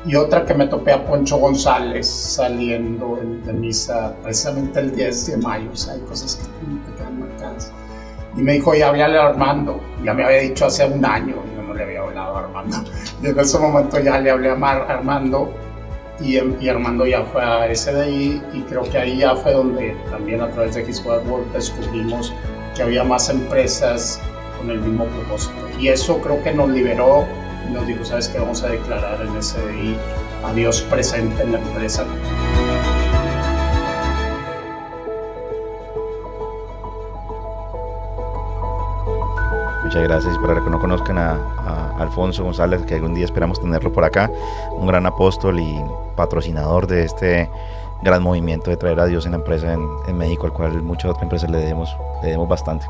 Y 0.05 0.15
otra 0.15 0.45
que 0.45 0.53
me 0.53 0.67
topé 0.67 0.93
a 0.93 1.05
Poncho 1.05 1.37
González 1.37 2.07
saliendo 2.07 3.19
de 3.45 3.53
misa 3.53 4.15
precisamente 4.23 4.79
el 4.79 4.95
10 4.95 5.27
de 5.27 5.37
mayo. 5.37 5.69
O 5.71 5.75
sea, 5.75 5.93
hay 5.93 6.01
cosas 6.01 6.35
que 6.35 6.43
te 6.43 6.97
quedan 6.97 7.19
marcadas. 7.19 7.71
Y 8.35 8.41
me 8.41 8.53
dijo, 8.53 8.73
ya 8.73 8.89
hablale 8.89 9.17
a 9.19 9.27
Armando. 9.27 9.79
Ya 10.03 10.13
me 10.13 10.23
había 10.23 10.39
dicho 10.39 10.65
hace 10.65 10.85
un 10.85 11.05
año, 11.05 11.35
yo 11.55 11.63
no 11.63 11.73
le 11.73 11.83
había 11.83 12.01
hablado 12.01 12.37
a 12.37 12.39
Armando. 12.39 12.77
Y 13.21 13.27
en 13.27 13.39
ese 13.39 13.59
momento 13.59 13.99
ya 13.99 14.19
le 14.19 14.31
hablé 14.31 14.49
a 14.49 14.53
Armando 14.53 15.53
y, 16.23 16.67
Armando 16.69 17.05
ya 17.05 17.23
fue 17.23 17.43
a 17.43 17.73
SDI 17.73 18.41
y 18.53 18.61
creo 18.69 18.83
que 18.83 18.97
ahí 18.97 19.17
ya 19.17 19.35
fue 19.35 19.53
donde 19.53 19.95
también 20.09 20.41
a 20.41 20.49
través 20.49 20.75
de 20.75 20.83
His 20.83 21.03
World 21.03 21.51
descubrimos 21.51 22.33
que 22.75 22.83
había 22.83 23.03
más 23.03 23.29
empresas 23.29 24.21
con 24.57 24.69
el 24.69 24.79
mismo 24.79 25.05
propósito. 25.05 25.55
Y 25.79 25.87
eso 25.87 26.19
creo 26.19 26.41
que 26.43 26.53
nos 26.53 26.69
liberó 26.69 27.25
y 27.25 27.40
nos 27.71 27.87
dijo, 27.87 28.05
¿sabes 28.05 28.27
qué? 28.27 28.39
Vamos 28.39 28.63
a 28.63 28.67
declarar 28.67 29.21
en 29.21 29.41
SDI 29.41 29.97
a 30.43 30.53
Dios 30.53 30.81
presente 30.81 31.43
en 31.43 31.53
la 31.53 31.59
empresa. 31.59 32.05
Muchas 39.83 40.03
gracias. 40.03 40.37
Para 40.37 40.63
que 40.63 40.69
no 40.69 40.79
conozcan 40.79 41.17
a, 41.17 41.97
Alfonso 41.99 42.43
González, 42.43 42.81
que 42.83 42.95
algún 42.95 43.13
día 43.13 43.25
esperamos 43.25 43.59
tenerlo 43.59 43.91
por 43.93 44.03
acá, 44.03 44.31
un 44.71 44.87
gran 44.87 45.05
apóstol 45.05 45.59
y 45.59 45.79
patrocinador 46.15 46.87
de 46.87 47.03
este 47.03 47.49
gran 48.01 48.23
movimiento 48.23 48.71
de 48.71 48.77
traer 48.77 48.99
a 48.99 49.05
Dios 49.05 49.25
en 49.25 49.33
la 49.33 49.37
empresa 49.37 49.73
en, 49.73 50.17
México, 50.17 50.47
al 50.47 50.53
cual 50.53 50.81
muchas 50.81 51.11
otras 51.11 51.23
empresas 51.23 51.51
le 51.51 51.59
debemos, 51.59 51.95
le 52.21 52.29
debemos 52.29 52.49
bastante. 52.49 52.85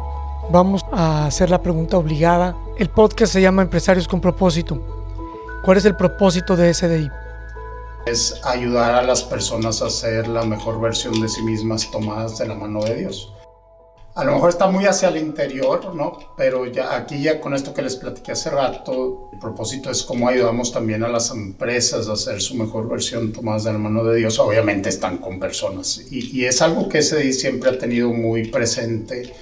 Vamos 0.49 0.85
a 0.91 1.25
hacer 1.25 1.49
la 1.49 1.61
pregunta 1.61 1.97
obligada. 1.97 2.55
El 2.81 2.89
podcast 2.89 3.33
se 3.33 3.41
llama 3.43 3.61
Empresarios 3.61 4.07
con 4.07 4.19
propósito. 4.19 4.81
¿Cuál 5.63 5.77
es 5.77 5.85
el 5.85 5.95
propósito 5.95 6.57
de 6.57 6.73
SDI? 6.73 7.11
Es 8.07 8.41
ayudar 8.43 8.95
a 8.95 9.03
las 9.03 9.21
personas 9.21 9.83
a 9.83 9.89
ser 9.91 10.27
la 10.27 10.43
mejor 10.45 10.81
versión 10.81 11.21
de 11.21 11.29
sí 11.29 11.43
mismas 11.43 11.91
tomadas 11.91 12.39
de 12.39 12.47
la 12.47 12.55
mano 12.55 12.83
de 12.83 12.95
Dios 12.95 13.31
a 14.13 14.25
lo 14.25 14.33
mejor 14.33 14.49
está 14.49 14.67
muy 14.67 14.85
hacia 14.85 15.09
el 15.09 15.17
interior, 15.17 15.95
¿no? 15.95 16.19
Pero 16.35 16.65
ya 16.65 16.95
aquí 16.95 17.21
ya 17.21 17.39
con 17.39 17.53
esto 17.53 17.73
que 17.73 17.81
les 17.81 17.95
platiqué 17.95 18.33
hace 18.33 18.49
rato, 18.49 19.29
el 19.31 19.39
propósito 19.39 19.89
es 19.89 20.03
cómo 20.03 20.27
ayudamos 20.27 20.71
también 20.71 21.03
a 21.03 21.07
las 21.07 21.31
empresas 21.31 22.09
a 22.09 22.13
hacer 22.13 22.41
su 22.41 22.55
mejor 22.55 22.89
versión 22.89 23.31
tomadas 23.31 23.63
de 23.63 23.73
la 23.73 23.79
mano 23.79 24.03
de 24.03 24.17
Dios. 24.17 24.37
Obviamente 24.39 24.89
están 24.89 25.17
con 25.19 25.39
personas 25.39 26.01
y, 26.11 26.37
y 26.37 26.45
es 26.45 26.61
algo 26.61 26.89
que 26.89 27.01
SDI 27.01 27.31
siempre 27.31 27.69
ha 27.69 27.77
tenido 27.77 28.09
muy 28.09 28.49
presente, 28.49 29.33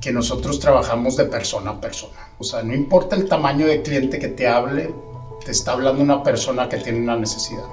que 0.00 0.12
nosotros 0.12 0.60
trabajamos 0.60 1.16
de 1.16 1.24
persona 1.24 1.72
a 1.72 1.80
persona. 1.80 2.28
O 2.38 2.44
sea, 2.44 2.62
no 2.62 2.74
importa 2.74 3.16
el 3.16 3.28
tamaño 3.28 3.66
de 3.66 3.82
cliente 3.82 4.18
que 4.18 4.28
te 4.28 4.46
hable, 4.46 4.94
te 5.44 5.50
está 5.52 5.72
hablando 5.72 6.02
una 6.02 6.22
persona 6.22 6.68
que 6.68 6.78
tiene 6.78 7.00
una 7.00 7.16
necesidad 7.16 7.64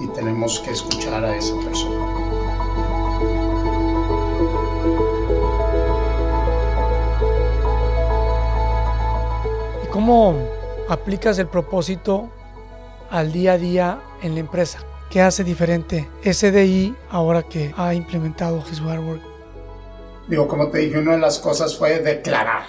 y 0.00 0.08
tenemos 0.08 0.60
que 0.60 0.70
escuchar 0.70 1.24
a 1.24 1.36
esa 1.36 1.54
persona. 1.60 2.32
¿Cómo 9.90 10.34
aplicas 10.88 11.38
el 11.38 11.48
propósito 11.48 12.30
al 13.10 13.30
día 13.30 13.52
a 13.52 13.58
día 13.58 14.00
en 14.22 14.34
la 14.34 14.40
empresa? 14.40 14.78
¿Qué 15.10 15.20
hace 15.20 15.44
diferente 15.44 16.08
SDI 16.24 16.96
ahora 17.10 17.42
que 17.42 17.74
ha 17.76 17.92
implementado 17.92 18.64
His 18.70 18.80
Work? 18.80 19.31
Digo, 20.28 20.46
como 20.46 20.68
te 20.68 20.78
dije, 20.78 20.98
una 20.98 21.12
de 21.12 21.18
las 21.18 21.40
cosas 21.40 21.76
fue 21.76 21.98
declarar, 21.98 22.62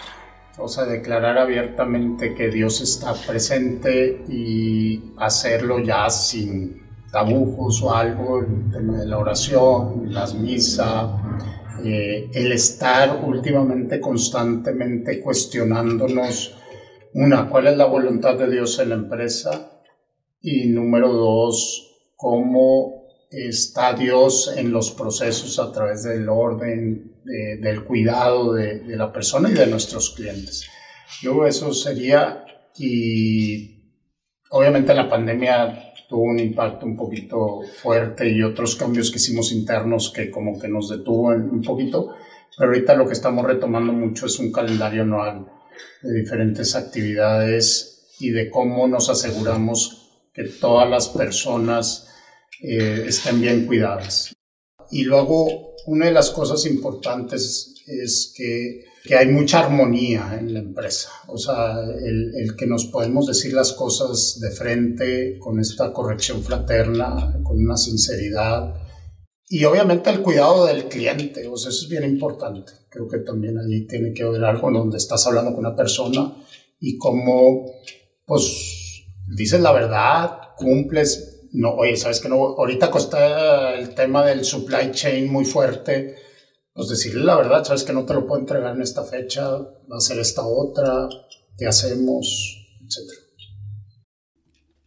o 0.57 0.67
sea, 0.67 0.85
declarar 0.85 1.37
abiertamente 1.37 2.33
que 2.33 2.49
Dios 2.49 2.81
está 2.81 3.13
presente 3.13 4.23
y 4.27 5.13
hacerlo 5.17 5.79
ya 5.79 6.09
sin 6.09 6.81
tabujos 7.11 7.83
o 7.83 7.93
algo, 7.93 8.39
el 8.39 8.71
tema 8.71 8.97
de 8.97 9.05
la 9.05 9.19
oración, 9.19 10.11
las 10.11 10.33
misas, 10.33 11.11
eh, 11.85 12.27
el 12.33 12.51
estar 12.51 13.21
últimamente 13.23 13.99
constantemente 13.99 15.21
cuestionándonos, 15.21 16.57
una, 17.13 17.47
cuál 17.49 17.67
es 17.67 17.77
la 17.77 17.85
voluntad 17.85 18.35
de 18.35 18.49
Dios 18.49 18.79
en 18.79 18.89
la 18.89 18.95
empresa 18.95 19.79
y 20.41 20.65
número 20.69 21.13
dos, 21.13 22.09
cómo 22.15 23.03
está 23.29 23.93
Dios 23.93 24.51
en 24.57 24.71
los 24.71 24.89
procesos 24.89 25.59
a 25.59 25.71
través 25.71 26.03
del 26.03 26.27
orden, 26.29 27.12
del 27.25 27.83
cuidado 27.83 28.53
de, 28.53 28.79
de, 28.79 28.95
la 28.95 29.11
persona 29.11 29.49
y 29.49 29.53
de 29.53 29.67
nuestros 29.67 30.11
clientes. 30.11 30.67
Yo 31.21 31.45
eso 31.45 31.73
sería, 31.73 32.45
y 32.77 33.73
obviamente 34.49 34.93
la 34.93 35.09
pandemia 35.09 35.93
tuvo 36.07 36.23
un 36.23 36.39
impacto 36.39 36.85
un 36.85 36.95
poquito 36.95 37.61
fuerte 37.81 38.29
y 38.29 38.43
otros 38.43 38.75
cambios 38.75 39.09
que 39.09 39.17
hicimos 39.17 39.51
internos 39.51 40.11
que 40.15 40.29
como 40.29 40.59
que 40.59 40.67
nos 40.67 40.89
detuvo 40.89 41.29
un 41.29 41.61
poquito, 41.61 42.15
pero 42.57 42.69
ahorita 42.69 42.93
lo 42.93 43.07
que 43.07 43.13
estamos 43.13 43.45
retomando 43.45 43.93
mucho 43.93 44.27
es 44.27 44.37
un 44.37 44.51
calendario 44.51 45.01
anual 45.01 45.47
de 46.01 46.13
diferentes 46.21 46.75
actividades 46.75 48.15
y 48.19 48.29
de 48.29 48.49
cómo 48.49 48.87
nos 48.87 49.09
aseguramos 49.09 50.27
que 50.33 50.43
todas 50.43 50.89
las 50.89 51.09
personas 51.09 52.09
eh, 52.61 53.05
estén 53.07 53.41
bien 53.41 53.65
cuidadas. 53.65 54.35
Y 54.91 55.03
luego, 55.03 55.75
una 55.87 56.05
de 56.05 56.11
las 56.11 56.29
cosas 56.29 56.65
importantes 56.65 57.73
es 57.87 58.33
que, 58.35 58.85
que 59.03 59.15
hay 59.15 59.27
mucha 59.27 59.59
armonía 59.59 60.37
en 60.39 60.53
la 60.53 60.59
empresa. 60.59 61.09
O 61.27 61.37
sea, 61.37 61.79
el, 61.81 62.33
el, 62.35 62.55
que 62.55 62.67
nos 62.67 62.85
podemos 62.85 63.27
decir 63.27 63.53
las 63.53 63.73
cosas 63.73 64.39
de 64.39 64.51
frente, 64.51 65.37
con 65.39 65.59
esta 65.59 65.91
corrección 65.91 66.43
fraterna, 66.43 67.39
con 67.43 67.59
una 67.59 67.77
sinceridad. 67.77 68.73
Y 69.49 69.65
obviamente 69.65 70.09
el 70.09 70.21
cuidado 70.21 70.65
del 70.65 70.85
cliente, 70.85 71.47
o 71.47 71.57
sea, 71.57 71.69
eso 71.69 71.83
es 71.83 71.89
bien 71.89 72.03
importante. 72.03 72.71
Creo 72.89 73.07
que 73.07 73.19
también 73.19 73.57
allí 73.57 73.85
tiene 73.87 74.13
que 74.13 74.23
haber 74.23 74.43
algo 74.45 74.71
donde 74.71 74.97
estás 74.97 75.25
hablando 75.27 75.51
con 75.51 75.65
una 75.65 75.75
persona 75.75 76.35
y 76.79 76.97
cómo, 76.97 77.65
pues, 78.25 79.05
dices 79.27 79.61
la 79.61 79.71
verdad, 79.71 80.39
cumples 80.57 81.32
no, 81.53 81.69
oye, 81.75 81.95
sabes 81.95 82.19
que 82.19 82.29
no, 82.29 82.35
ahorita 82.35 82.91
está 82.95 83.75
el 83.75 83.93
tema 83.93 84.25
del 84.25 84.43
supply 84.43 84.91
chain 84.91 85.31
muy 85.31 85.45
fuerte, 85.45 86.15
pues 86.73 86.89
decirle 86.89 87.23
la 87.23 87.37
verdad, 87.37 87.63
sabes 87.63 87.83
que 87.83 87.93
no 87.93 88.05
te 88.05 88.15
lo 88.15 88.25
puedo 88.25 88.41
entregar 88.41 88.75
en 88.75 88.81
esta 88.81 89.03
fecha, 89.03 89.49
va 89.51 89.97
a 89.97 90.01
ser 90.01 90.19
esta 90.19 90.41
otra, 90.43 91.07
¿qué 91.55 91.67
hacemos? 91.67 92.67
Etcétera. 92.83 93.21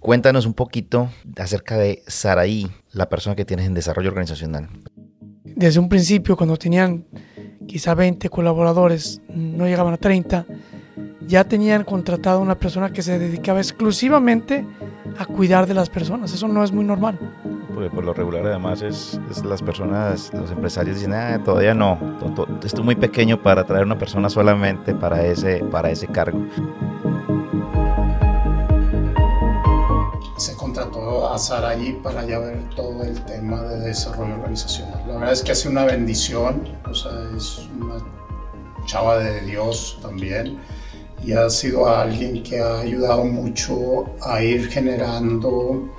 Cuéntanos 0.00 0.44
un 0.44 0.54
poquito 0.54 1.08
acerca 1.36 1.78
de 1.78 2.02
Saraí, 2.08 2.66
la 2.92 3.08
persona 3.08 3.36
que 3.36 3.44
tienes 3.44 3.66
en 3.66 3.74
desarrollo 3.74 4.08
organizacional. 4.08 4.68
Desde 5.44 5.78
un 5.78 5.88
principio, 5.88 6.36
cuando 6.36 6.56
tenían 6.56 7.06
quizá 7.66 7.94
20 7.94 8.28
colaboradores, 8.28 9.20
no 9.28 9.66
llegaban 9.66 9.94
a 9.94 9.98
30, 9.98 10.46
ya 11.26 11.44
tenían 11.44 11.84
contratado 11.84 12.38
a 12.38 12.42
una 12.42 12.58
persona 12.58 12.92
que 12.92 13.02
se 13.02 13.18
dedicaba 13.18 13.58
exclusivamente 13.58 14.64
a 14.64 14.95
cuidar 15.24 15.66
de 15.66 15.74
las 15.74 15.88
personas. 15.88 16.32
Eso 16.32 16.48
no 16.48 16.62
es 16.62 16.72
muy 16.72 16.84
normal. 16.84 17.18
Porque 17.74 17.90
por 17.90 18.04
lo 18.04 18.12
regular 18.14 18.46
además 18.46 18.82
es, 18.82 19.20
las 19.44 19.62
personas, 19.62 20.30
los 20.32 20.50
empresarios 20.50 20.96
dicen, 20.96 21.12
ah, 21.12 21.40
todavía 21.44 21.74
no, 21.74 21.98
esto 22.62 22.80
es 22.80 22.84
muy 22.84 22.96
pequeño 22.96 23.42
para 23.42 23.64
traer 23.64 23.84
una 23.84 23.98
persona 23.98 24.28
solamente 24.28 24.94
para 24.94 25.24
ese, 25.24 25.64
para 25.64 25.90
ese 25.90 26.06
cargo. 26.06 26.38
Se 30.38 30.54
contrató 30.56 31.32
a 31.32 31.38
Sara 31.38 31.70
allí 31.70 31.92
para 32.02 32.24
ya 32.24 32.38
ver 32.38 32.62
todo 32.74 33.02
el 33.02 33.20
tema 33.24 33.62
de 33.62 33.80
desarrollo 33.80 34.34
organizacional. 34.34 35.02
La 35.06 35.14
verdad 35.14 35.32
es 35.32 35.42
que 35.42 35.52
hace 35.52 35.68
una 35.68 35.84
bendición, 35.84 36.62
o 36.88 36.94
sea, 36.94 37.12
es 37.36 37.68
una 37.78 37.96
chava 38.86 39.18
de 39.18 39.40
Dios 39.42 39.98
también 40.02 40.58
y 41.26 41.32
ha 41.32 41.50
sido 41.50 41.88
alguien 41.88 42.42
que 42.44 42.60
ha 42.60 42.78
ayudado 42.78 43.24
mucho 43.24 44.14
a 44.22 44.40
ir 44.44 44.68
generando 44.68 45.92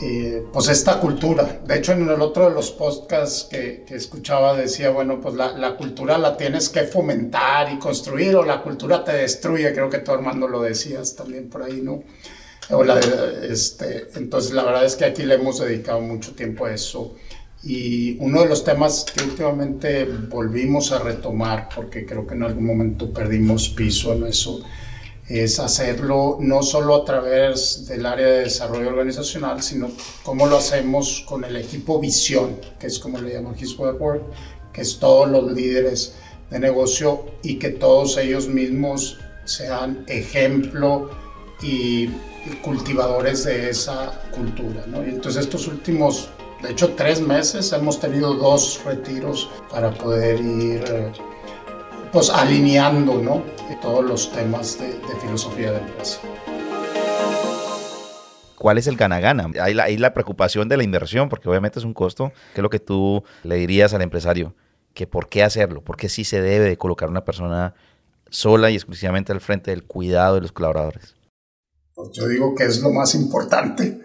eh, 0.00 0.46
pues 0.52 0.68
esta 0.68 1.00
cultura. 1.00 1.60
De 1.66 1.76
hecho, 1.76 1.90
en 1.90 2.08
el 2.08 2.22
otro 2.22 2.48
de 2.48 2.54
los 2.54 2.70
podcasts 2.70 3.48
que, 3.50 3.84
escuchaba 3.88 4.56
decía, 4.56 4.90
bueno, 4.90 5.20
pues 5.20 5.34
la, 5.34 5.76
cultura 5.76 6.18
la 6.18 6.36
tienes 6.36 6.68
que 6.68 6.84
fomentar 6.84 7.72
y 7.72 7.80
construir 7.80 8.36
o 8.36 8.44
la 8.44 8.62
cultura 8.62 9.02
te 9.02 9.12
destruye. 9.12 9.72
Creo 9.72 9.90
que 9.90 9.98
tú, 9.98 10.12
Armando, 10.12 10.46
lo 10.46 10.62
decías 10.62 11.16
también 11.16 11.50
por 11.50 11.64
ahí, 11.64 11.80
¿no? 11.80 12.04
Este, 13.42 14.06
entonces, 14.14 14.52
la 14.52 14.62
verdad 14.62 14.84
es 14.84 14.94
que 14.94 15.04
aquí 15.04 15.24
le 15.24 15.34
hemos 15.34 15.58
dedicado 15.58 16.00
mucho 16.00 16.32
tiempo 16.36 16.66
a 16.66 16.72
eso. 16.72 17.16
Y 17.64 18.18
uno 18.20 18.42
de 18.42 18.48
los 18.48 18.62
temas 18.62 19.04
que 19.04 19.24
últimamente 19.24 20.04
volvimos 20.04 20.92
a 20.92 20.98
retomar, 20.98 21.68
porque 21.74 22.04
creo 22.04 22.26
que 22.26 22.34
en 22.34 22.42
algún 22.42 22.66
momento 22.66 23.10
perdimos 23.12 23.70
piso 23.70 24.12
en 24.12 24.26
eso, 24.26 24.62
es 25.28 25.58
hacerlo 25.58 26.36
no 26.40 26.62
solo 26.62 26.96
a 26.96 27.04
través 27.04 27.86
del 27.88 28.04
área 28.04 28.26
de 28.26 28.40
desarrollo 28.40 28.88
organizacional, 28.88 29.62
sino 29.62 29.90
cómo 30.22 30.46
lo 30.46 30.58
hacemos 30.58 31.24
con 31.26 31.44
el 31.44 31.56
equipo 31.56 31.98
visión, 31.98 32.60
que 32.78 32.88
es 32.88 32.98
como 32.98 33.18
le 33.18 33.32
llaman 33.32 33.56
His 33.58 33.78
Work, 33.78 34.22
que 34.72 34.82
es 34.82 34.98
todos 34.98 35.30
los 35.30 35.50
líderes 35.52 36.16
de 36.50 36.58
negocio 36.58 37.24
y 37.42 37.58
que 37.58 37.70
todos 37.70 38.18
ellos 38.18 38.48
mismos 38.48 39.18
sean 39.44 40.04
ejemplo 40.08 41.10
y 41.62 42.08
cultivadores 42.62 43.44
de 43.44 43.70
esa 43.70 44.22
cultura. 44.30 44.84
¿no? 44.86 45.04
Y 45.06 45.10
entonces 45.10 45.44
estos 45.44 45.66
últimos 45.66 46.28
de 46.62 46.70
hecho, 46.70 46.94
tres 46.94 47.20
meses 47.20 47.72
hemos 47.72 48.00
tenido 48.00 48.34
dos 48.34 48.80
retiros 48.84 49.50
para 49.70 49.90
poder 49.92 50.40
ir 50.40 50.82
pues 52.12 52.30
alineando 52.30 53.20
¿no? 53.20 53.42
todos 53.84 54.04
los 54.04 54.32
temas 54.32 54.78
de, 54.78 54.94
filosofía 55.20 55.72
de 55.72 55.78
empresa. 55.78 56.20
¿Cuál 58.56 58.78
es 58.78 58.86
el 58.86 58.96
gana-gana? 58.96 59.50
Hay 59.60 59.74
la, 59.74 59.84
hay 59.84 59.98
la 59.98 60.14
preocupación 60.14 60.68
de 60.68 60.78
la 60.78 60.84
inversión, 60.84 61.28
porque 61.28 61.48
obviamente 61.50 61.78
es 61.78 61.84
un 61.84 61.92
costo. 61.92 62.32
¿Qué 62.54 62.60
es 62.60 62.62
lo 62.62 62.70
que 62.70 62.80
tú 62.80 63.22
le 63.42 63.56
dirías 63.56 63.92
al 63.92 64.00
empresario? 64.00 64.54
Que 64.94 65.06
por 65.06 65.28
qué 65.28 65.42
hacerlo, 65.42 65.82
por 65.82 65.96
qué 65.96 66.08
sí 66.08 66.24
se 66.24 66.40
debe 66.40 66.66
de 66.66 66.78
colocar 66.78 67.10
una 67.10 67.24
persona 67.24 67.74
sola 68.30 68.70
y 68.70 68.74
exclusivamente 68.74 69.32
al 69.32 69.40
frente 69.40 69.70
del 69.70 69.84
cuidado 69.84 70.36
de 70.36 70.40
los 70.40 70.52
colaboradores. 70.52 71.14
Pues 71.94 72.10
yo 72.12 72.26
digo 72.26 72.54
que 72.54 72.64
es 72.64 72.80
lo 72.80 72.90
más 72.90 73.14
importante 73.14 74.00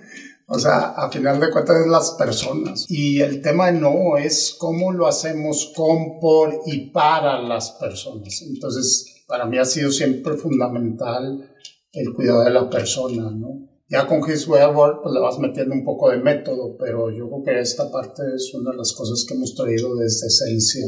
o 0.51 0.57
sea, 0.57 0.91
a 0.91 1.11
final 1.11 1.39
de 1.39 1.51
cuentas 1.51 1.81
es 1.81 1.87
las 1.87 2.11
personas. 2.11 2.85
Y 2.89 3.21
el 3.21 3.41
tema 3.41 3.71
no 3.71 4.17
es 4.17 4.55
cómo 4.57 4.91
lo 4.91 5.05
hacemos 5.05 5.71
con, 5.75 6.19
por 6.19 6.61
y 6.65 6.89
para 6.89 7.39
las 7.41 7.71
personas. 7.71 8.41
Entonces, 8.41 9.23
para 9.27 9.45
mí 9.45 9.59
ha 9.59 9.65
sido 9.65 9.91
siempre 9.91 10.35
fundamental 10.35 11.53
el 11.91 12.13
cuidado 12.13 12.43
de 12.43 12.49
la 12.49 12.67
persona, 12.67 13.29
¿no? 13.29 13.69
Ya 13.89 14.07
con 14.07 14.27
His 14.27 14.47
Way 14.47 14.73
Work, 14.73 15.03
pues 15.03 15.13
le 15.13 15.19
vas 15.19 15.37
metiendo 15.37 15.73
un 15.73 15.83
poco 15.83 16.09
de 16.09 16.17
método, 16.17 16.75
pero 16.77 17.11
yo 17.11 17.27
creo 17.27 17.43
que 17.43 17.59
esta 17.59 17.91
parte 17.91 18.23
es 18.35 18.51
una 18.53 18.71
de 18.71 18.77
las 18.77 18.93
cosas 18.93 19.25
que 19.27 19.35
hemos 19.35 19.55
traído 19.55 19.95
desde 19.95 20.27
esencia, 20.27 20.85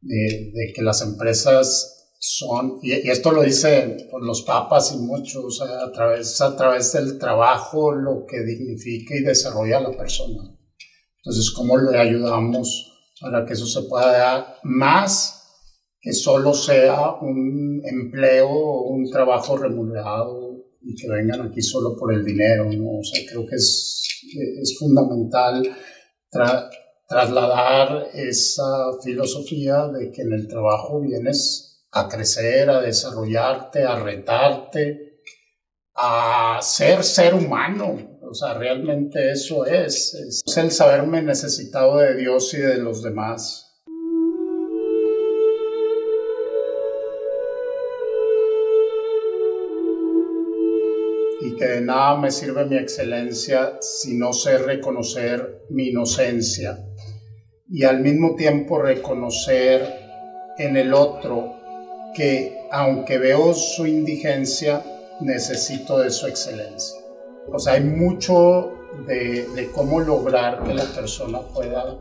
de, 0.00 0.52
de 0.52 0.72
que 0.74 0.82
las 0.82 1.02
empresas 1.02 1.99
son, 2.22 2.78
y, 2.82 2.92
esto 2.92 3.32
lo 3.32 3.42
dicen 3.42 3.96
los 4.20 4.42
papas 4.42 4.92
y 4.92 4.98
muchos, 4.98 5.62
a 5.62 5.90
través, 5.90 6.38
a 6.42 6.54
través 6.54 6.92
del 6.92 7.18
trabajo 7.18 7.92
lo 7.92 8.26
que 8.26 8.42
dignifica 8.42 9.16
y 9.16 9.22
desarrolla 9.22 9.78
a 9.78 9.80
la 9.80 9.96
persona. 9.96 10.54
Entonces, 11.16 11.50
¿cómo 11.50 11.78
le 11.78 11.98
ayudamos 11.98 12.92
para 13.22 13.46
que 13.46 13.54
eso 13.54 13.64
se 13.64 13.88
pueda 13.88 14.12
dar 14.12 14.56
más 14.64 15.38
que 15.98 16.12
solo 16.12 16.52
sea 16.52 17.14
un 17.22 17.80
empleo 17.84 18.50
o 18.50 18.90
un 18.90 19.10
trabajo 19.10 19.56
remunerado 19.56 20.62
y 20.82 20.94
que 20.94 21.08
vengan 21.08 21.40
aquí 21.40 21.62
solo 21.62 21.96
por 21.96 22.12
el 22.12 22.22
dinero? 22.22 22.70
¿no? 22.70 22.98
O 22.98 23.02
sea, 23.02 23.24
creo 23.30 23.46
que 23.46 23.56
es, 23.56 24.02
es 24.60 24.76
fundamental 24.78 25.62
trasladar 27.08 28.08
esa 28.12 28.92
filosofía 29.02 29.88
de 29.88 30.10
que 30.12 30.20
en 30.20 30.34
el 30.34 30.48
trabajo 30.48 31.00
vienes 31.00 31.69
a 31.92 32.08
crecer, 32.08 32.70
a 32.70 32.80
desarrollarte, 32.80 33.84
a 33.84 33.96
retarte, 33.96 35.20
a 35.94 36.58
ser 36.62 37.02
ser 37.02 37.34
humano. 37.34 38.18
O 38.22 38.34
sea, 38.34 38.54
realmente 38.54 39.32
eso 39.32 39.66
es, 39.66 40.14
es 40.14 40.56
el 40.56 40.70
saberme 40.70 41.20
necesitado 41.22 41.98
de 41.98 42.16
Dios 42.16 42.54
y 42.54 42.58
de 42.58 42.78
los 42.78 43.02
demás. 43.02 43.66
y 51.42 51.56
que 51.56 51.64
de 51.64 51.80
nada 51.80 52.18
me 52.18 52.30
sirve 52.30 52.66
mi 52.66 52.76
excelencia 52.76 53.78
si 53.80 54.18
no 54.18 54.34
sé 54.34 54.58
reconocer 54.58 55.64
mi 55.70 55.88
inocencia 55.88 56.78
y 57.66 57.84
al 57.84 58.00
mismo 58.00 58.34
tiempo 58.34 58.80
reconocer 58.82 59.82
en 60.58 60.76
el 60.76 60.92
otro 60.92 61.59
que 62.14 62.66
aunque 62.70 63.18
veo 63.18 63.54
su 63.54 63.86
indigencia, 63.86 64.84
necesito 65.20 65.98
de 65.98 66.10
su 66.10 66.26
excelencia. 66.26 67.00
O 67.52 67.58
sea, 67.58 67.74
hay 67.74 67.82
mucho 67.82 68.72
de, 69.06 69.70
cómo 69.74 70.00
lograr 70.00 70.62
que 70.64 70.74
la 70.74 70.84
persona 70.84 71.40
pueda 71.40 71.98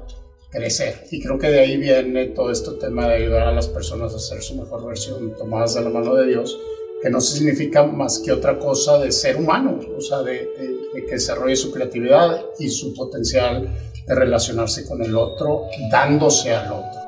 crecer. 0.49 1.03
Y 1.11 1.21
creo 1.21 1.37
que 1.37 1.49
de 1.49 1.59
ahí 1.59 1.77
viene 1.77 2.27
todo 2.27 2.51
este 2.51 2.71
tema 2.73 3.07
de 3.07 3.15
ayudar 3.15 3.47
a 3.47 3.51
las 3.51 3.67
personas 3.67 4.13
a 4.13 4.19
ser 4.19 4.41
su 4.41 4.55
mejor 4.55 4.85
versión, 4.85 5.35
tomadas 5.37 5.75
de 5.75 5.81
la 5.81 5.89
mano 5.89 6.15
de 6.15 6.27
Dios, 6.27 6.57
que 7.01 7.09
no 7.09 7.21
significa 7.21 7.83
más 7.83 8.19
que 8.19 8.31
otra 8.31 8.59
cosa 8.59 8.97
de 8.99 9.11
ser 9.11 9.37
humano, 9.37 9.79
o 9.95 10.01
sea, 10.01 10.19
de 10.19 10.49
que 10.93 11.13
desarrolle 11.15 11.55
su 11.55 11.71
creatividad 11.71 12.43
y 12.57 12.69
su 12.69 12.93
potencial 12.93 13.69
de 14.05 14.15
relacionarse 14.15 14.85
con 14.85 15.01
el 15.03 15.15
otro, 15.15 15.67
dándose 15.91 16.53
al 16.53 16.71
otro. 16.71 16.98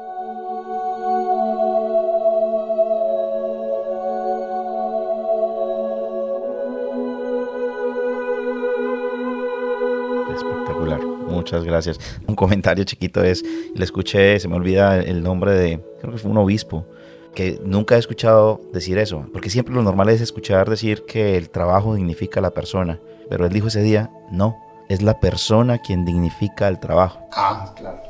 Muchas 11.28 11.63
gracias. 11.63 12.00
Un 12.28 12.36
comentario 12.36 12.84
chiquito 12.84 13.24
es, 13.24 13.44
le 13.76 13.84
escuché, 13.84 14.39
se 14.39 14.48
me 14.48 14.56
olvida 14.56 14.98
el 15.00 15.24
nombre 15.24 15.54
de, 15.54 15.80
creo 16.00 16.13
que 16.13 16.20
fue 16.20 16.32
un 16.32 16.38
obispo, 16.38 16.86
que 17.34 17.60
nunca 17.63 17.96
he 17.96 18.00
escuchado 18.00 18.62
decir 18.74 18.98
eso, 18.98 19.26
porque 19.32 19.50
siempre 19.50 19.74
lo 19.74 19.84
normal 19.84 20.10
es 20.10 20.22
escuchar 20.22 20.70
decir 20.70 21.06
que 21.06 21.38
el 21.38 21.50
trabajo 21.50 21.96
dignifica 21.96 22.39
a 22.39 22.44
la 22.44 22.52
persona, 22.52 23.00
pero 23.30 23.46
él 23.46 23.54
dijo 23.54 23.67
ese 23.67 23.82
día, 23.82 24.12
no, 24.32 24.58
es 24.89 25.02
la 25.02 25.20
persona 25.20 25.80
quien 25.82 26.04
dignifica 26.04 26.67
el 26.67 26.80
trabajo. 26.80 27.22
Ah, 27.32 27.74
claro. 27.78 28.02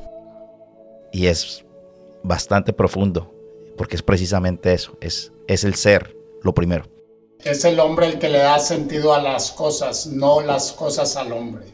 Y 1.12 1.28
es 1.28 1.64
bastante 2.24 2.74
profundo, 2.74 3.34
porque 3.78 3.96
es 3.96 4.02
precisamente 4.02 4.74
eso, 4.74 4.98
es, 5.02 5.32
es 5.48 5.64
el 5.64 5.76
ser, 5.76 6.16
lo 6.42 6.54
primero. 6.54 6.86
Es 7.44 7.66
el 7.66 7.80
hombre 7.80 8.08
el 8.08 8.20
que 8.20 8.30
le 8.30 8.38
da 8.38 8.60
sentido 8.60 9.14
a 9.14 9.22
las 9.22 9.52
cosas, 9.52 10.08
no 10.08 10.42
las 10.42 10.72
cosas 10.72 11.16
al 11.16 11.32
hombre. 11.32 11.66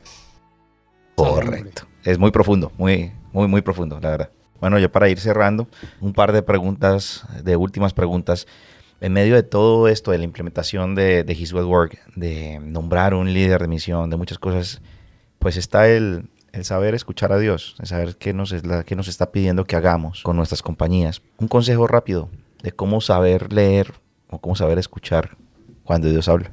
Correcto. 1.18 1.88
Es 2.04 2.20
muy 2.20 2.30
profundo, 2.30 2.72
muy, 2.78 3.12
muy, 3.34 3.48
muy 3.48 3.62
profundo, 3.62 4.00
la 4.00 4.12
verdad. 4.12 4.30
Bueno, 4.60 4.78
yo 4.78 4.92
para 4.92 5.10
ir 5.10 5.20
cerrando, 5.20 5.68
un 6.00 6.14
par 6.14 6.32
de 6.32 6.44
preguntas, 6.44 7.26
de 7.44 7.56
últimas 7.56 7.94
preguntas. 7.94 8.48
En 9.02 9.14
medio 9.14 9.36
de 9.36 9.44
todo 9.44 9.88
esto, 9.88 10.12
de 10.12 10.20
la 10.20 10.24
implementación 10.24 10.96
de, 10.96 11.26
His 11.28 11.54
Web 11.54 11.68
Work, 11.68 12.00
de 12.16 12.60
nombrar 12.60 13.14
un 13.14 13.34
líder 13.34 13.62
de 13.62 13.68
misión, 13.68 14.10
de 14.10 14.18
muchas 14.18 14.40
cosas, 14.40 14.82
pues 15.40 15.58
está 15.58 15.88
el, 15.88 16.30
el 16.52 16.66
saber 16.66 16.96
escuchar 16.96 17.32
a 17.32 17.40
Dios, 17.40 17.76
el 17.80 17.88
saber 17.88 18.16
qué 18.16 18.34
nos, 18.34 18.52
es 18.52 18.66
la, 18.66 18.84
qué 18.84 18.96
nos 18.96 19.08
está 19.08 19.32
pidiendo 19.32 19.66
que 19.66 19.76
hagamos 19.76 20.24
con 20.24 20.36
nuestras 20.36 20.64
compañías. 20.64 21.22
Un 21.40 21.48
consejo 21.48 21.88
rápido 21.88 22.30
de 22.64 22.72
cómo 22.72 23.02
saber 23.02 23.54
leer 23.54 23.94
o 24.30 24.40
cómo 24.40 24.56
saber 24.56 24.78
escuchar 24.80 25.38
cuando 25.84 26.10
Dios 26.10 26.28
habla. 26.28 26.52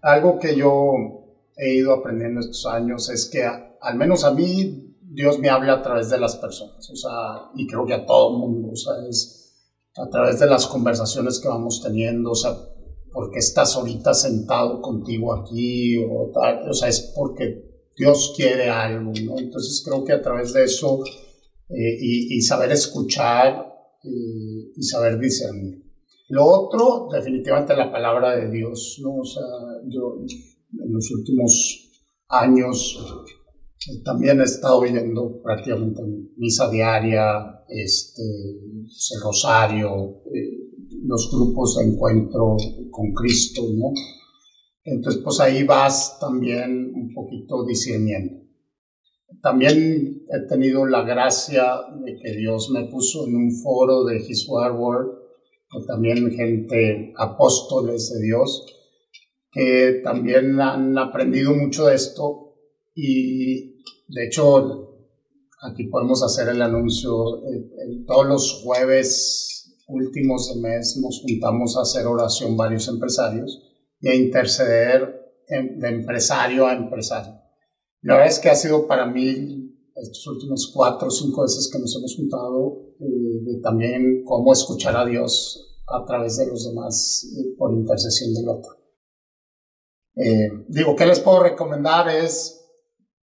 Algo 0.00 0.38
que 0.38 0.56
yo 0.56 1.27
he 1.58 1.74
ido 1.74 1.92
aprendiendo 1.92 2.40
estos 2.40 2.66
años 2.66 3.10
es 3.10 3.26
que 3.26 3.44
al 3.44 3.96
menos 3.96 4.24
a 4.24 4.32
mí 4.32 4.96
Dios 5.02 5.38
me 5.38 5.48
habla 5.48 5.74
a 5.74 5.82
través 5.82 6.08
de 6.10 6.18
las 6.18 6.36
personas, 6.36 6.88
o 6.90 6.96
sea, 6.96 7.50
y 7.56 7.66
creo 7.66 7.84
que 7.84 7.94
a 7.94 8.06
todo 8.06 8.34
el 8.34 8.38
mundo, 8.38 8.70
o 8.72 8.76
sea, 8.76 8.92
es 9.08 9.38
a 9.96 10.08
través 10.08 10.38
de 10.38 10.46
las 10.46 10.66
conversaciones 10.66 11.40
que 11.40 11.48
vamos 11.48 11.82
teniendo, 11.82 12.30
o 12.30 12.34
sea, 12.34 12.56
porque 13.12 13.38
estás 13.38 13.74
ahorita 13.74 14.14
sentado 14.14 14.80
contigo 14.80 15.34
aquí, 15.34 15.96
o, 15.96 16.30
tal, 16.32 16.68
o 16.70 16.72
sea, 16.72 16.88
es 16.88 17.12
porque 17.16 17.64
Dios 17.96 18.32
quiere 18.36 18.70
algo, 18.70 19.12
¿no? 19.24 19.38
Entonces 19.38 19.82
creo 19.84 20.04
que 20.04 20.12
a 20.12 20.22
través 20.22 20.52
de 20.52 20.64
eso 20.64 21.02
eh, 21.68 21.98
y, 22.00 22.40
saber 22.42 22.70
escuchar 22.70 23.66
eh, 24.04 24.72
y 24.76 24.82
saber 24.82 25.18
discernir. 25.18 25.84
Lo 26.28 26.44
otro, 26.44 27.08
definitivamente 27.10 27.74
la 27.74 27.90
palabra 27.90 28.36
de 28.36 28.50
Dios, 28.50 29.00
¿no? 29.02 29.16
O 29.16 29.24
sea, 29.24 29.42
yo 29.86 30.16
en 30.72 30.92
los 30.92 31.10
últimos 31.10 31.90
años 32.28 32.98
también 34.04 34.40
he 34.40 34.44
estado 34.44 34.80
viendo 34.82 35.40
prácticamente 35.42 36.02
misa 36.36 36.70
diaria, 36.70 37.64
este, 37.68 38.22
el 38.22 39.20
rosario, 39.22 40.22
eh, 40.34 40.68
los 41.04 41.30
grupos 41.32 41.76
de 41.76 41.84
encuentro 41.84 42.56
con 42.90 43.12
Cristo, 43.12 43.62
¿no? 43.74 43.92
Entonces, 44.84 45.22
pues 45.22 45.40
ahí 45.40 45.64
vas 45.64 46.18
también 46.18 46.92
un 46.94 47.12
poquito 47.14 47.64
discerniendo. 47.66 48.42
También 49.42 50.24
he 50.28 50.48
tenido 50.48 50.86
la 50.86 51.02
gracia 51.02 51.64
de 52.02 52.16
que 52.18 52.36
Dios 52.36 52.70
me 52.70 52.84
puso 52.86 53.26
en 53.26 53.36
un 53.36 53.52
foro 53.62 54.04
de 54.04 54.16
His 54.16 54.48
Word, 54.48 55.06
con 55.68 55.86
también 55.86 56.30
gente, 56.30 57.12
apóstoles 57.16 58.10
de 58.10 58.26
Dios, 58.26 58.66
que 59.50 60.00
también 60.04 60.60
han 60.60 60.96
aprendido 60.98 61.54
mucho 61.54 61.86
de 61.86 61.94
esto 61.94 62.54
y 62.94 63.82
de 64.08 64.26
hecho 64.26 65.06
aquí 65.62 65.84
podemos 65.84 66.22
hacer 66.22 66.48
el 66.48 66.62
anuncio, 66.62 67.38
eh, 67.38 68.04
todos 68.06 68.26
los 68.26 68.62
jueves 68.62 69.76
últimos 69.88 70.54
de 70.54 70.60
mes 70.60 70.98
nos 71.02 71.22
juntamos 71.22 71.76
a 71.76 71.82
hacer 71.82 72.06
oración 72.06 72.56
varios 72.56 72.88
empresarios 72.88 73.62
y 74.00 74.08
a 74.08 74.14
interceder 74.14 75.18
de 75.48 75.88
empresario 75.88 76.66
a 76.66 76.74
empresario. 76.74 77.40
La 78.02 78.14
verdad 78.14 78.28
es 78.28 78.38
que 78.38 78.50
ha 78.50 78.54
sido 78.54 78.86
para 78.86 79.06
mí 79.06 79.68
estos 79.96 80.26
últimos 80.28 80.70
cuatro 80.72 81.08
o 81.08 81.10
cinco 81.10 81.42
veces 81.42 81.68
que 81.72 81.78
nos 81.78 81.96
hemos 81.96 82.14
juntado, 82.14 82.92
eh, 83.00 83.60
también 83.62 84.22
cómo 84.24 84.52
escuchar 84.52 84.96
a 84.96 85.04
Dios 85.04 85.82
a 85.88 86.04
través 86.04 86.36
de 86.36 86.46
los 86.46 86.68
demás 86.68 87.26
eh, 87.36 87.54
por 87.56 87.72
intercesión 87.72 88.34
del 88.34 88.48
otro. 88.48 88.77
Eh, 90.20 90.50
digo, 90.66 90.96
¿qué 90.96 91.06
les 91.06 91.20
puedo 91.20 91.44
recomendar? 91.44 92.08
Es 92.08 92.58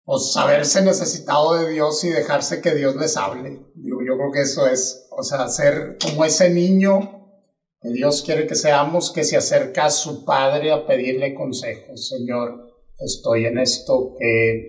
pues, 0.05 0.33
saberse 0.33 0.83
necesitado 0.83 1.55
de 1.55 1.71
Dios 1.73 2.05
y 2.05 2.11
dejarse 2.11 2.61
que 2.61 2.75
Dios 2.75 2.95
les 2.95 3.17
hable. 3.17 3.67
Digo, 3.75 3.99
yo 4.07 4.17
creo 4.17 4.31
que 4.33 4.43
eso 4.43 4.69
es, 4.69 5.09
o 5.11 5.23
sea, 5.23 5.49
ser 5.49 5.99
como 6.01 6.25
ese 6.25 6.51
niño 6.51 7.33
que 7.81 7.91
Dios 7.91 8.23
quiere 8.23 8.47
que 8.47 8.55
seamos, 8.55 9.13
que 9.13 9.25
se 9.25 9.37
acerca 9.37 9.87
a 9.87 9.91
su 9.91 10.25
padre 10.25 10.71
a 10.71 10.87
pedirle 10.87 11.35
consejos. 11.35 12.09
Señor, 12.09 12.65
estoy 12.99 13.47
en 13.47 13.59
esto, 13.59 14.15
¿qué, 14.19 14.69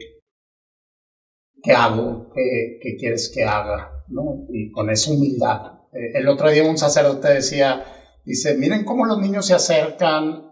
qué 1.61 1.71
hago? 1.73 2.29
¿Qué, 2.33 2.79
¿Qué, 2.81 2.95
quieres 2.97 3.31
que 3.33 3.43
haga? 3.43 4.03
¿No? 4.07 4.47
Y 4.49 4.71
con 4.71 4.89
esa 4.89 5.11
humildad. 5.11 5.73
Eh, 5.93 6.11
el 6.15 6.27
otro 6.27 6.49
día 6.49 6.63
un 6.63 6.77
sacerdote 6.77 7.35
decía, 7.35 7.85
dice, 8.25 8.57
miren 8.57 8.83
cómo 8.83 9.05
los 9.05 9.19
niños 9.19 9.45
se 9.45 9.53
acercan 9.53 10.44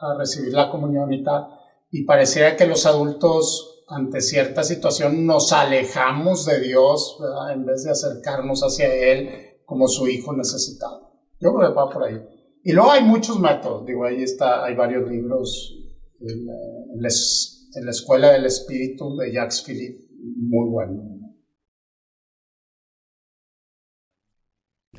a 0.00 0.16
recibir 0.16 0.52
la 0.52 0.70
comunión 0.70 1.12
y 1.12 1.22
tal. 1.22 1.46
Y 1.90 2.04
pareciera 2.04 2.56
que 2.56 2.66
los 2.66 2.86
adultos 2.86 3.84
ante 3.88 4.20
cierta 4.20 4.62
situación 4.62 5.26
nos 5.26 5.52
alejamos 5.52 6.46
de 6.46 6.60
Dios 6.60 7.18
en 7.52 7.66
vez 7.66 7.84
de 7.84 7.90
acercarnos 7.90 8.60
hacia 8.62 8.94
Él 8.94 9.30
como 9.64 9.88
su 9.88 10.06
hijo 10.08 10.32
necesitado. 10.32 11.12
Yo 11.40 11.54
creo 11.54 11.70
que 11.70 11.74
va 11.74 11.90
por 11.90 12.04
ahí. 12.04 12.20
Y 12.62 12.72
luego 12.72 12.90
hay 12.92 13.02
muchos 13.02 13.40
métodos, 13.40 13.86
digo, 13.86 14.04
ahí 14.04 14.22
está, 14.22 14.64
hay 14.64 14.74
varios 14.74 15.08
libros 15.08 15.76
en, 16.20 16.40
en, 16.40 17.06
en 17.74 17.84
la 17.84 17.90
Escuela 17.90 18.32
del 18.32 18.44
Espíritu 18.44 19.16
de 19.16 19.32
Jacques 19.32 19.62
Philippe, 19.62 20.04
muy 20.36 20.68
bueno. 20.68 21.19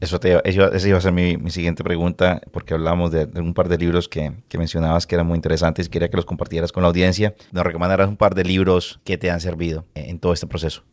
Eso, 0.01 0.19
te, 0.19 0.41
esa 0.49 0.87
iba 0.87 0.97
a 0.97 1.01
ser 1.01 1.11
mi, 1.11 1.37
siguiente 1.51 1.83
pregunta, 1.83 2.41
porque 2.51 2.73
hablamos 2.73 3.11
de, 3.11 3.27
un 3.39 3.53
par 3.53 3.69
de 3.69 3.77
libros 3.77 4.09
que, 4.09 4.33
mencionabas 4.57 5.05
que 5.05 5.13
eran 5.13 5.27
muy 5.27 5.35
interesantes 5.35 5.89
quería 5.89 6.09
que 6.09 6.17
los 6.17 6.25
compartieras 6.25 6.71
con 6.71 6.81
la 6.81 6.89
audiencia. 6.89 7.35
Nos 7.51 7.63
recomendarás 7.63 8.09
un 8.09 8.17
par 8.17 8.33
de 8.33 8.43
libros 8.43 8.99
que 9.03 9.19
te 9.19 9.29
han 9.29 9.39
servido 9.39 9.85
en 9.93 10.17
todo 10.17 10.33
este 10.33 10.47
proceso. 10.47 10.83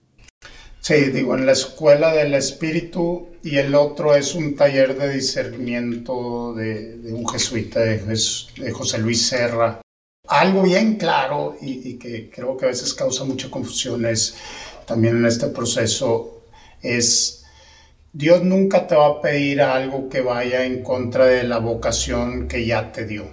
Sí, 0.80 0.94
digo, 1.06 1.34
en 1.34 1.46
la 1.46 1.52
Escuela 1.52 2.12
del 2.12 2.34
Espíritu 2.34 3.30
y 3.42 3.56
el 3.56 3.74
otro 3.74 4.14
es 4.14 4.34
un 4.34 4.54
taller 4.54 4.98
de 4.98 5.10
discernimiento 5.10 6.52
de, 6.52 7.00
un 7.10 7.26
jesuita, 7.26 7.80
de, 7.80 8.72
José 8.72 8.98
Luis 8.98 9.26
Serra. 9.26 9.80
Algo 10.28 10.62
bien 10.62 10.96
claro 10.96 11.56
y, 11.62 11.88
y 11.88 11.98
que 11.98 12.28
creo 12.28 12.58
que 12.58 12.66
a 12.66 12.68
veces 12.68 12.92
causa 12.92 13.24
mucha 13.24 13.50
confusión 13.50 14.04
es 14.04 14.36
también 14.84 15.16
en 15.16 15.24
este 15.24 15.46
proceso 15.46 16.42
es 16.82 17.37
Dios 18.14 18.42
nunca 18.42 18.86
te 18.86 18.96
va 18.96 19.06
a 19.06 19.20
pedir 19.20 19.60
algo 19.60 20.08
que 20.08 20.22
vaya 20.22 20.64
en 20.64 20.82
contra 20.82 21.26
de 21.26 21.42
la 21.42 21.58
vocación 21.58 22.48
que 22.48 22.64
ya 22.64 22.90
te 22.90 23.04
dio. 23.04 23.26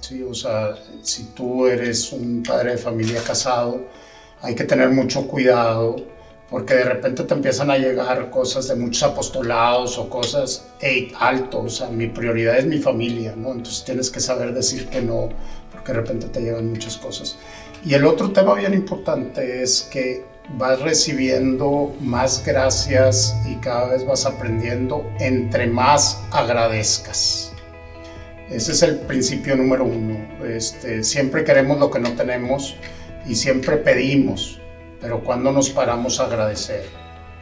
¿sí? 0.00 0.22
O 0.22 0.32
sea, 0.32 0.76
si 1.02 1.24
tú 1.34 1.66
eres 1.66 2.12
un 2.12 2.44
padre 2.46 2.72
de 2.72 2.78
familia 2.78 3.20
casado, 3.26 3.88
hay 4.40 4.54
que 4.54 4.64
tener 4.64 4.90
mucho 4.90 5.26
cuidado 5.26 5.96
porque 6.48 6.74
de 6.74 6.84
repente 6.84 7.24
te 7.24 7.34
empiezan 7.34 7.72
a 7.72 7.76
llegar 7.76 8.30
cosas 8.30 8.68
de 8.68 8.76
muchos 8.76 9.02
apostolados 9.02 9.98
o 9.98 10.08
cosas, 10.08 10.68
hey, 10.78 11.10
alto, 11.18 11.62
o 11.62 11.68
sea, 11.68 11.88
mi 11.88 12.06
prioridad 12.06 12.58
es 12.58 12.66
mi 12.66 12.78
familia, 12.78 13.34
¿no? 13.36 13.50
Entonces 13.50 13.82
tienes 13.84 14.12
que 14.12 14.20
saber 14.20 14.54
decir 14.54 14.86
que 14.88 15.02
no, 15.02 15.30
porque 15.72 15.92
de 15.92 15.98
repente 15.98 16.28
te 16.28 16.40
llegan 16.40 16.70
muchas 16.70 16.98
cosas. 16.98 17.36
Y 17.84 17.94
el 17.94 18.04
otro 18.04 18.30
tema 18.30 18.54
bien 18.54 18.74
importante 18.74 19.62
es 19.62 19.82
que 19.82 20.33
vas 20.50 20.80
recibiendo 20.80 21.94
más 22.00 22.44
gracias 22.44 23.36
y 23.46 23.56
cada 23.56 23.88
vez 23.88 24.04
vas 24.06 24.26
aprendiendo 24.26 25.10
entre 25.18 25.66
más 25.66 26.22
agradezcas. 26.30 27.52
Ese 28.50 28.72
es 28.72 28.82
el 28.82 29.00
principio 29.00 29.56
número 29.56 29.84
uno. 29.84 30.16
Este, 30.44 31.02
siempre 31.02 31.44
queremos 31.44 31.78
lo 31.78 31.90
que 31.90 31.98
no 31.98 32.12
tenemos 32.12 32.76
y 33.26 33.34
siempre 33.34 33.78
pedimos, 33.78 34.60
pero 35.00 35.24
cuando 35.24 35.50
nos 35.50 35.70
paramos 35.70 36.20
a 36.20 36.26
agradecer. 36.26 36.84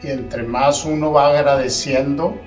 Y 0.01 0.07
entre 0.07 0.43
más 0.43 0.85
uno 0.85 1.11
va 1.11 1.27
agradeciendo, 1.27 2.37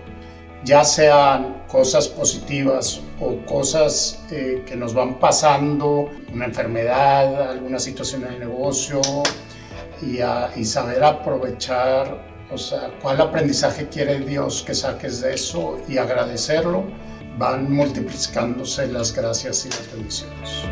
ya 0.65 0.85
sean 0.85 1.65
cosas 1.69 2.09
positivas 2.09 3.01
o 3.21 3.37
cosas 3.47 4.25
eh, 4.31 4.63
que 4.67 4.75
nos 4.75 4.95
van 4.95 5.19
pasando, 5.19 6.11
una 6.33 6.47
enfermedad, 6.47 7.51
alguna 7.51 7.79
situación 7.79 8.25
en 8.25 8.35
el 8.35 8.41
negocio, 8.41 9.01
y, 10.03 10.19
y 10.59 10.65
saber 10.65 11.03
aprovechar, 11.03 12.23
o 12.53 12.59
sea, 12.59 12.91
cuál 13.03 13.21
aprendizaje 13.21 13.89
quiere 13.89 14.21
Dios 14.21 14.63
que 14.67 14.75
saques 14.75 15.21
de 15.21 15.35
eso 15.35 15.79
y 15.89 15.99
agradecerlo, 15.99 16.85
van 17.39 17.73
multiplicándose 17.73 18.87
las 18.89 19.13
gracias 19.13 19.67
y 19.67 19.71
las 19.71 19.93
bendiciones. 19.93 20.65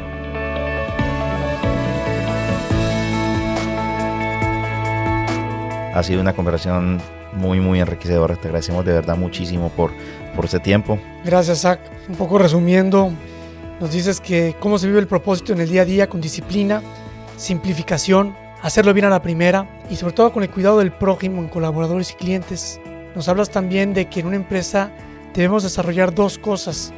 Ha 5.95 6.03
sido 6.03 6.21
una 6.21 6.35
conversación 6.35 7.01
muy, 7.35 7.61
muy 7.61 7.81
enriquecedora. 7.81 8.35
Te 8.37 8.49
agradecemos 8.49 8.85
de 8.85 8.93
verdad 8.93 9.17
muchísimo 9.17 9.69
por, 9.71 9.93
por 10.35 10.45
ese 10.47 10.59
tiempo. 10.59 10.99
Gracias, 11.25 11.61
Zach. 11.61 11.81
Un 12.09 12.17
poco 12.17 12.39
resumiendo, 12.39 13.13
nos 13.81 13.93
dices 13.93 14.21
que 14.21 14.57
cómo 14.59 14.79
se 14.79 14.87
vive 14.87 14.99
el 14.99 15.07
propósito 15.07 15.53
en 15.53 15.61
el 15.61 15.69
día 15.69 15.83
a 15.83 15.85
día 15.85 16.09
con 16.09 16.21
disciplina, 16.21 16.83
simplificación, 17.37 18.37
hacerlo 18.65 18.95
bien 18.95 19.05
a 19.05 19.11
la 19.11 19.21
primera 19.21 19.69
y 19.91 19.97
sobre 19.97 20.15
todo 20.15 20.33
con 20.33 20.43
el 20.43 20.49
cuidado 20.49 20.79
del 20.79 20.91
prójimo 20.91 21.43
en 21.43 21.49
colaboradores 21.49 22.13
y 22.13 22.15
clientes. 22.15 22.81
Nos 23.15 23.29
hablas 23.29 23.51
también 23.51 23.93
de 23.93 24.09
que 24.09 24.21
en 24.21 24.27
una 24.27 24.37
empresa 24.37 24.91
debemos 25.35 25.65
desarrollar 25.65 26.15
dos 26.15 26.39
cosas, 26.39 26.91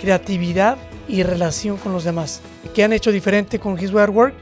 creatividad 0.00 0.76
y 1.06 1.22
relación 1.22 1.76
con 1.76 1.92
los 1.92 2.02
demás. 2.02 2.42
¿Qué 2.74 2.82
han 2.82 2.92
hecho 2.92 3.12
diferente 3.12 3.60
con 3.60 3.78
His 3.78 3.92
Way 3.92 4.08
Work? 4.08 4.34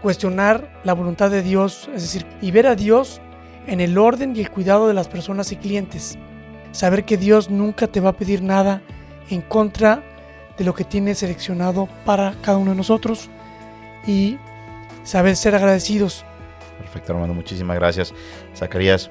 Cuestionar 0.00 0.80
la 0.84 0.94
voluntad 0.94 1.30
de 1.30 1.42
Dios, 1.42 1.90
es 1.94 2.00
decir, 2.00 2.24
y 2.40 2.50
ver 2.50 2.66
a 2.66 2.76
Dios 2.76 3.20
en 3.66 3.82
el 3.82 3.98
orden 3.98 4.34
y 4.34 4.40
el 4.40 4.50
cuidado 4.50 4.88
de 4.88 4.94
las 4.94 5.08
personas 5.08 5.52
y 5.52 5.56
clientes. 5.56 6.16
Saber 6.72 7.04
que 7.04 7.18
Dios 7.18 7.50
nunca 7.50 7.88
te 7.88 8.00
va 8.00 8.10
a 8.10 8.16
pedir 8.16 8.42
nada 8.42 8.80
en 9.28 9.42
contra 9.42 10.02
de 10.56 10.64
lo 10.64 10.74
que 10.74 10.84
tiene 10.84 11.14
seleccionado 11.14 11.90
para 12.06 12.34
cada 12.40 12.56
uno 12.56 12.70
de 12.70 12.78
nosotros 12.78 13.28
y 14.06 14.38
saber 15.06 15.36
ser 15.36 15.54
agradecidos. 15.54 16.26
Perfecto, 16.78 17.12
hermano, 17.12 17.32
muchísimas 17.32 17.78
gracias. 17.78 18.12
Zacarías, 18.54 19.10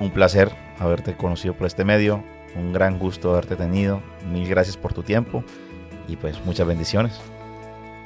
un 0.00 0.10
placer 0.10 0.50
haberte 0.80 1.16
conocido 1.16 1.54
por 1.54 1.66
este 1.66 1.84
medio, 1.84 2.24
un 2.56 2.72
gran 2.72 2.98
gusto 2.98 3.30
haberte 3.30 3.54
tenido. 3.54 4.02
Mil 4.32 4.48
gracias 4.48 4.76
por 4.76 4.92
tu 4.92 5.02
tiempo 5.02 5.44
y 6.08 6.16
pues 6.16 6.44
muchas 6.44 6.66
bendiciones. 6.66 7.12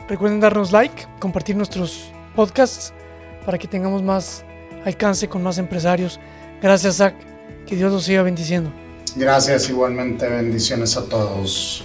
Recuerden 0.08 0.40
darnos 0.40 0.72
like, 0.72 1.06
compartir 1.20 1.56
nuestros 1.56 2.10
podcasts 2.34 2.92
para 3.46 3.58
que 3.58 3.68
tengamos 3.68 4.02
más 4.02 4.44
alcance 4.84 5.28
con 5.28 5.42
más 5.42 5.58
empresarios. 5.58 6.20
Gracias, 6.60 6.96
Zach. 6.96 7.14
Que 7.66 7.76
Dios 7.76 7.92
los 7.92 8.04
siga 8.04 8.22
bendiciendo. 8.22 8.72
Gracias, 9.16 9.68
igualmente 9.70 10.28
bendiciones 10.28 10.96
a 10.96 11.04
todos. 11.08 11.84